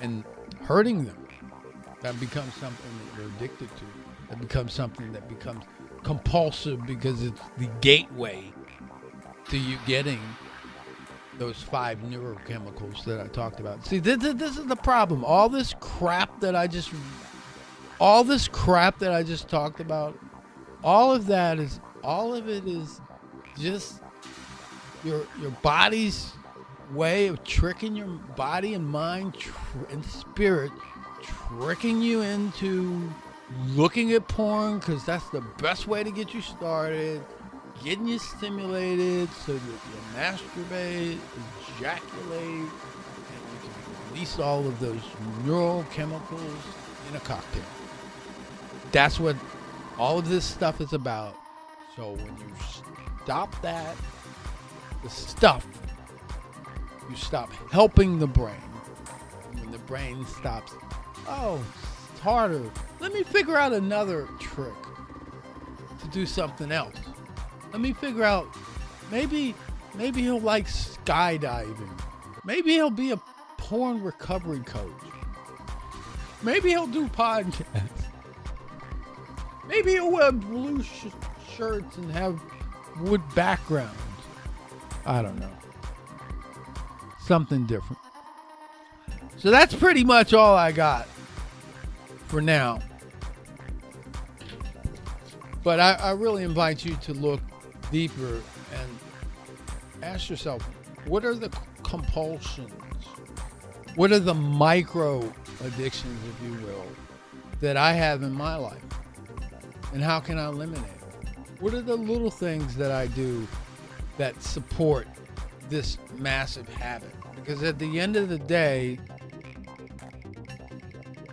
And 0.00 0.24
hurting 0.62 1.04
them. 1.04 1.26
That 2.00 2.18
becomes 2.18 2.54
something 2.54 2.90
that 2.98 3.20
you're 3.20 3.30
addicted 3.36 3.68
to. 3.76 3.84
That 4.30 4.40
becomes 4.40 4.72
something 4.72 5.12
that 5.12 5.28
becomes 5.28 5.64
compulsive 6.02 6.86
because 6.86 7.22
it's 7.22 7.40
the 7.58 7.66
gateway 7.80 8.52
to 9.48 9.58
you 9.58 9.76
getting 9.86 10.20
those 11.38 11.62
five 11.62 11.98
neurochemicals 12.00 13.04
that 13.04 13.20
I 13.20 13.26
talked 13.28 13.60
about. 13.60 13.84
See, 13.86 13.98
this, 13.98 14.18
this 14.18 14.56
is 14.56 14.66
the 14.66 14.76
problem. 14.76 15.24
All 15.24 15.48
this 15.48 15.74
crap 15.80 16.40
that 16.40 16.54
I 16.54 16.66
just, 16.66 16.92
all 17.98 18.24
this 18.24 18.48
crap 18.48 18.98
that 19.00 19.12
I 19.12 19.22
just 19.22 19.48
talked 19.48 19.80
about, 19.80 20.18
all 20.84 21.12
of 21.12 21.26
that 21.26 21.58
is, 21.58 21.80
all 22.02 22.34
of 22.34 22.48
it 22.48 22.66
is 22.66 23.00
just 23.58 24.00
your 25.04 25.26
your 25.40 25.50
body's 25.62 26.32
way 26.92 27.28
of 27.28 27.42
tricking 27.44 27.96
your 27.96 28.08
body 28.08 28.74
and 28.74 28.86
mind 28.86 29.34
tr- 29.34 29.52
and 29.90 30.04
spirit, 30.04 30.72
tricking 31.22 32.02
you 32.02 32.22
into 32.22 33.10
looking 33.68 34.12
at 34.12 34.28
porn 34.28 34.78
because 34.78 35.04
that's 35.04 35.28
the 35.30 35.40
best 35.58 35.86
way 35.86 36.04
to 36.04 36.10
get 36.10 36.34
you 36.34 36.40
started 36.40 37.22
getting 37.82 38.06
you 38.06 38.18
stimulated 38.18 39.30
so 39.32 39.54
that 39.54 39.62
you 39.62 40.00
masturbate, 40.16 41.18
ejaculate, 41.76 42.42
and 42.42 42.68
you 42.68 43.58
can 43.62 44.12
release 44.12 44.38
all 44.38 44.66
of 44.66 44.78
those 44.80 45.00
neurochemicals 45.44 46.62
in 47.08 47.16
a 47.16 47.20
cocktail. 47.20 47.62
That's 48.92 49.18
what 49.18 49.36
all 49.98 50.18
of 50.18 50.28
this 50.28 50.44
stuff 50.44 50.80
is 50.80 50.92
about. 50.92 51.36
So 51.96 52.12
when 52.12 52.36
you 52.38 52.54
stop 53.22 53.60
that, 53.62 53.96
the 55.02 55.10
stuff, 55.10 55.66
you 57.10 57.16
stop 57.16 57.52
helping 57.70 58.18
the 58.18 58.26
brain. 58.26 58.54
When 59.52 59.70
the 59.72 59.78
brain 59.78 60.24
stops, 60.24 60.72
oh, 61.26 61.62
it's 62.10 62.20
harder. 62.20 62.70
Let 63.00 63.12
me 63.12 63.24
figure 63.24 63.56
out 63.56 63.72
another 63.72 64.28
trick 64.38 64.72
to 66.00 66.08
do 66.08 66.24
something 66.24 66.70
else. 66.70 66.94
Let 67.72 67.80
me 67.80 67.92
figure 67.92 68.24
out. 68.24 68.46
Maybe, 69.10 69.56
maybe 69.96 70.22
he'll 70.22 70.40
like 70.40 70.68
skydiving. 70.68 72.00
Maybe 72.44 72.72
he'll 72.72 72.90
be 72.90 73.10
a 73.10 73.20
porn 73.56 74.02
recovery 74.02 74.60
coach. 74.60 74.92
Maybe 76.42 76.70
he'll 76.70 76.86
do 76.86 77.08
podcasts. 77.08 78.04
Maybe 79.66 79.92
he'll 79.92 80.10
wear 80.10 80.32
blue 80.32 80.82
sh- 80.82 81.06
shirts 81.56 81.96
and 81.96 82.10
have 82.12 82.40
wood 83.00 83.22
backgrounds. 83.34 83.94
I 85.04 85.22
don't 85.22 85.38
know. 85.38 85.50
Something 87.30 87.64
different. 87.64 88.02
So 89.36 89.52
that's 89.52 89.72
pretty 89.72 90.02
much 90.02 90.34
all 90.34 90.56
I 90.56 90.72
got 90.72 91.06
for 92.26 92.40
now. 92.40 92.80
But 95.62 95.78
I, 95.78 95.92
I 95.92 96.10
really 96.10 96.42
invite 96.42 96.84
you 96.84 96.96
to 96.96 97.14
look 97.14 97.40
deeper 97.92 98.42
and 98.74 98.98
ask 100.02 100.28
yourself 100.28 100.60
what 101.06 101.24
are 101.24 101.36
the 101.36 101.56
compulsions? 101.84 102.72
What 103.94 104.10
are 104.10 104.18
the 104.18 104.34
micro 104.34 105.20
addictions, 105.64 106.18
if 106.28 106.44
you 106.44 106.66
will, 106.66 106.84
that 107.60 107.76
I 107.76 107.92
have 107.92 108.24
in 108.24 108.32
my 108.32 108.56
life? 108.56 108.82
And 109.92 110.02
how 110.02 110.18
can 110.18 110.36
I 110.36 110.46
eliminate 110.46 110.82
them? 110.98 111.44
What 111.60 111.74
are 111.74 111.82
the 111.82 111.94
little 111.94 112.32
things 112.32 112.74
that 112.74 112.90
I 112.90 113.06
do 113.06 113.46
that 114.18 114.42
support 114.42 115.06
this 115.68 115.96
massive 116.18 116.68
habit? 116.68 117.14
Because 117.40 117.62
at 117.62 117.78
the 117.78 117.98
end 117.98 118.16
of 118.16 118.28
the 118.28 118.38
day, 118.38 118.98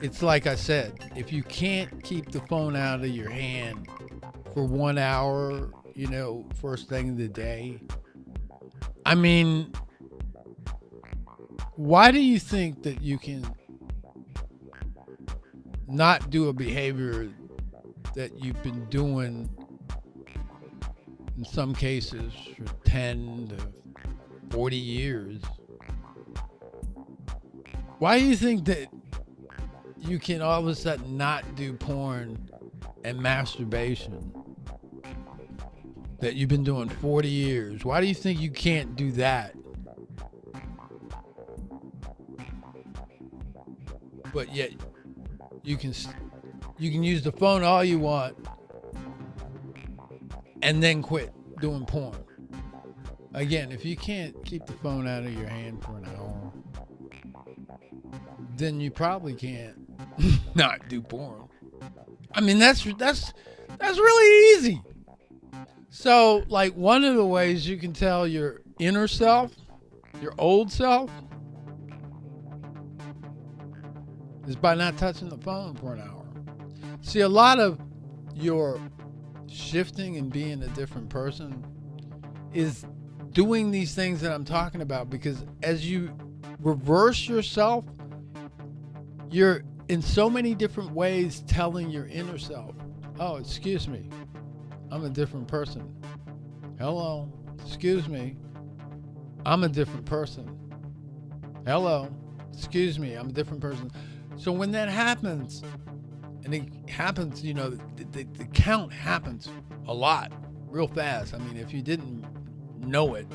it's 0.01 0.21
like 0.21 0.47
I 0.47 0.55
said, 0.55 1.11
if 1.15 1.31
you 1.31 1.43
can't 1.43 2.03
keep 2.03 2.31
the 2.31 2.41
phone 2.41 2.75
out 2.75 3.01
of 3.01 3.07
your 3.07 3.29
hand 3.29 3.87
for 4.53 4.63
one 4.63 4.97
hour, 4.97 5.71
you 5.93 6.07
know, 6.07 6.45
first 6.61 6.87
thing 6.87 7.09
of 7.09 7.17
the 7.17 7.27
day, 7.27 7.79
I 9.05 9.15
mean, 9.15 9.73
why 11.75 12.11
do 12.11 12.19
you 12.19 12.39
think 12.39 12.83
that 12.83 13.01
you 13.01 13.17
can 13.17 13.45
not 15.87 16.29
do 16.29 16.49
a 16.49 16.53
behavior 16.53 17.29
that 18.15 18.43
you've 18.43 18.61
been 18.63 18.85
doing 18.85 19.49
in 21.37 21.45
some 21.45 21.73
cases 21.73 22.33
for 22.57 22.65
10 22.85 23.49
to 23.49 24.53
40 24.55 24.75
years? 24.75 25.41
Why 27.99 28.19
do 28.19 28.25
you 28.25 28.35
think 28.35 28.65
that 28.65 28.89
you 29.97 30.19
can 30.19 30.41
all 30.41 30.59
of 30.59 30.67
a 30.67 30.75
sudden 30.75 31.17
not 31.17 31.55
do 31.55 31.73
porn 31.73 32.49
and 33.03 33.19
masturbation 33.19 34.31
that 36.19 36.35
you've 36.35 36.49
been 36.49 36.63
doing 36.63 36.89
40 36.89 37.27
years? 37.27 37.83
Why 37.83 37.99
do 38.01 38.07
you 38.07 38.13
think 38.13 38.39
you 38.39 38.51
can't 38.51 38.95
do 38.95 39.11
that? 39.13 39.55
But 44.31 44.53
yet 44.53 44.71
you 45.63 45.75
can 45.75 45.93
you 46.77 46.91
can 46.91 47.01
use 47.01 47.23
the 47.23 47.31
phone 47.31 47.63
all 47.63 47.83
you 47.83 47.97
want 47.97 48.37
and 50.61 50.83
then 50.83 51.01
quit 51.01 51.33
doing 51.59 51.85
porn. 51.85 52.15
Again, 53.33 53.71
if 53.71 53.83
you 53.85 53.95
can't 53.95 54.35
keep 54.45 54.65
the 54.67 54.73
phone 54.73 55.07
out 55.07 55.23
of 55.23 55.33
your 55.33 55.47
hand 55.47 55.83
for 55.83 55.97
an 55.97 56.05
hour, 56.05 56.26
then 58.57 58.79
you 58.79 58.91
probably 58.91 59.33
can't 59.33 59.77
not 60.55 60.87
do 60.89 61.01
porn. 61.01 61.47
I 62.33 62.41
mean, 62.41 62.59
that's 62.59 62.83
that's 62.95 63.33
that's 63.79 63.97
really 63.97 64.57
easy. 64.57 64.81
So, 65.89 66.43
like 66.47 66.75
one 66.75 67.03
of 67.03 67.15
the 67.15 67.25
ways 67.25 67.67
you 67.67 67.77
can 67.77 67.93
tell 67.93 68.27
your 68.27 68.61
inner 68.79 69.07
self, 69.07 69.55
your 70.21 70.33
old 70.37 70.71
self, 70.71 71.09
is 74.47 74.55
by 74.55 74.75
not 74.75 74.97
touching 74.97 75.29
the 75.29 75.37
phone 75.37 75.75
for 75.75 75.93
an 75.93 76.01
hour. 76.01 76.25
See, 77.01 77.21
a 77.21 77.29
lot 77.29 77.59
of 77.59 77.79
your 78.35 78.79
shifting 79.47 80.17
and 80.17 80.31
being 80.31 80.61
a 80.63 80.67
different 80.69 81.09
person 81.09 81.65
is 82.53 82.85
doing 83.31 83.71
these 83.71 83.93
things 83.93 84.21
that 84.21 84.31
I'm 84.31 84.45
talking 84.45 84.81
about 84.81 85.09
because 85.09 85.45
as 85.63 85.89
you 85.89 86.15
reverse 86.59 87.27
yourself, 87.27 87.85
you're 89.29 89.63
in 89.89 90.01
so 90.01 90.29
many 90.29 90.55
different 90.55 90.91
ways 90.91 91.41
telling 91.47 91.89
your 91.89 92.07
inner 92.07 92.37
self, 92.37 92.75
oh, 93.19 93.37
excuse 93.37 93.87
me, 93.87 94.09
I'm 94.91 95.03
a 95.03 95.09
different 95.09 95.47
person. 95.47 95.93
Hello, 96.79 97.31
excuse 97.63 98.07
me, 98.07 98.37
I'm 99.45 99.63
a 99.63 99.69
different 99.69 100.05
person. 100.05 100.49
Hello, 101.65 102.09
excuse 102.53 102.99
me, 102.99 103.15
I'm 103.15 103.29
a 103.29 103.33
different 103.33 103.61
person. 103.61 103.91
So 104.35 104.51
when 104.51 104.71
that 104.71 104.89
happens, 104.89 105.63
and 106.45 106.53
it 106.53 106.89
happens, 106.89 107.43
you 107.43 107.53
know, 107.53 107.71
the, 107.71 108.05
the, 108.11 108.23
the 108.23 108.45
count 108.45 108.93
happens 108.93 109.49
a 109.87 109.93
lot, 109.93 110.31
real 110.67 110.87
fast. 110.87 111.33
I 111.33 111.39
mean, 111.39 111.57
if 111.57 111.73
you 111.73 111.81
didn't 111.81 112.25
know 112.79 113.15
it, 113.15 113.27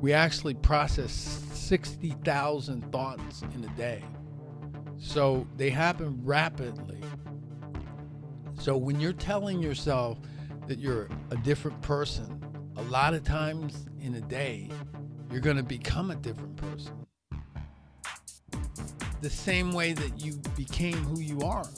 we 0.00 0.12
actually 0.12 0.54
process 0.54 1.12
60,000 1.12 2.90
thoughts 2.90 3.42
in 3.54 3.64
a 3.64 3.68
day. 3.76 4.02
So 5.00 5.46
they 5.56 5.70
happen 5.70 6.20
rapidly. 6.22 7.00
So 8.60 8.76
when 8.76 9.00
you're 9.00 9.14
telling 9.14 9.62
yourself 9.62 10.18
that 10.68 10.78
you're 10.78 11.08
a 11.30 11.36
different 11.36 11.80
person, 11.80 12.38
a 12.76 12.82
lot 12.82 13.14
of 13.14 13.24
times 13.24 13.86
in 14.00 14.14
a 14.14 14.20
day, 14.20 14.70
you're 15.32 15.40
going 15.40 15.56
to 15.56 15.62
become 15.62 16.10
a 16.10 16.16
different 16.16 16.54
person. 16.56 16.92
The 19.22 19.30
same 19.30 19.72
way 19.72 19.94
that 19.94 20.20
you 20.20 20.34
became 20.54 20.96
who 20.98 21.20
you 21.20 21.40
are. 21.40 21.68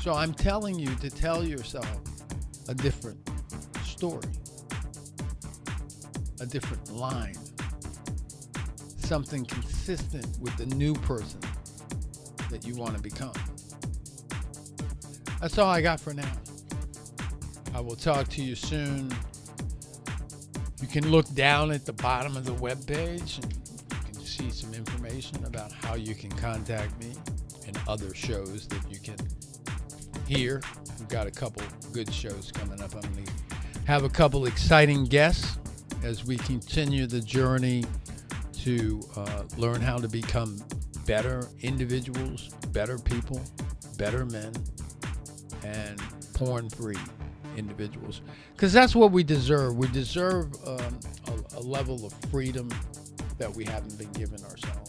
So 0.00 0.14
I'm 0.14 0.32
telling 0.32 0.78
you 0.78 0.94
to 0.96 1.10
tell 1.10 1.44
yourself 1.44 1.90
a 2.68 2.74
different 2.74 3.18
story, 3.84 4.30
a 6.40 6.46
different 6.46 6.92
line, 6.92 7.36
something 8.98 9.44
consistent 9.44 10.38
with 10.40 10.56
the 10.56 10.66
new 10.66 10.94
person 10.94 11.40
that 12.50 12.66
you 12.66 12.74
want 12.74 12.96
to 12.96 13.02
become. 13.02 13.32
That's 15.40 15.58
all 15.58 15.68
I 15.68 15.80
got 15.80 16.00
for 16.00 16.14
now. 16.14 16.32
I 17.74 17.80
will 17.80 17.96
talk 17.96 18.28
to 18.28 18.42
you 18.42 18.54
soon. 18.54 19.12
You 20.80 20.88
can 20.88 21.10
look 21.10 21.32
down 21.34 21.70
at 21.70 21.84
the 21.84 21.92
bottom 21.92 22.36
of 22.36 22.44
the 22.44 22.54
web 22.54 22.86
page 22.86 23.38
and 23.42 23.52
you 23.52 23.98
can 24.04 24.14
see 24.14 24.50
some 24.50 24.72
information 24.72 25.44
about 25.44 25.72
how 25.72 25.94
you 25.94 26.14
can 26.14 26.30
contact 26.32 26.98
me 27.00 27.12
and 27.66 27.78
other 27.86 28.14
shows 28.14 28.66
that 28.68 28.80
you 28.90 28.98
can 28.98 29.16
hear. 30.26 30.62
We've 30.98 31.08
got 31.08 31.26
a 31.26 31.30
couple 31.30 31.62
good 31.92 32.12
shows 32.12 32.50
coming 32.50 32.80
up. 32.80 32.94
I'm 32.94 33.02
going 33.02 33.24
to 33.24 33.32
have 33.86 34.04
a 34.04 34.08
couple 34.08 34.46
exciting 34.46 35.04
guests 35.04 35.58
as 36.02 36.24
we 36.24 36.36
continue 36.38 37.06
the 37.06 37.20
journey 37.20 37.84
to 38.60 39.00
uh, 39.16 39.42
learn 39.56 39.80
how 39.80 39.98
to 39.98 40.08
become 40.08 40.56
better 41.06 41.48
individuals, 41.60 42.50
better 42.72 42.98
people, 42.98 43.40
better 43.96 44.24
men, 44.26 44.52
and 45.64 46.00
porn 46.34 46.68
free 46.70 46.96
individuals. 47.56 48.20
Because 48.54 48.72
that's 48.72 48.94
what 48.94 49.12
we 49.12 49.24
deserve. 49.24 49.76
We 49.76 49.88
deserve 49.88 50.52
um, 50.66 50.98
a, 51.28 51.56
a 51.56 51.60
level 51.60 52.04
of 52.04 52.12
freedom 52.30 52.68
that 53.38 53.54
we 53.54 53.64
haven't 53.64 53.96
been 53.98 54.12
given 54.12 54.42
ourselves. 54.44 54.85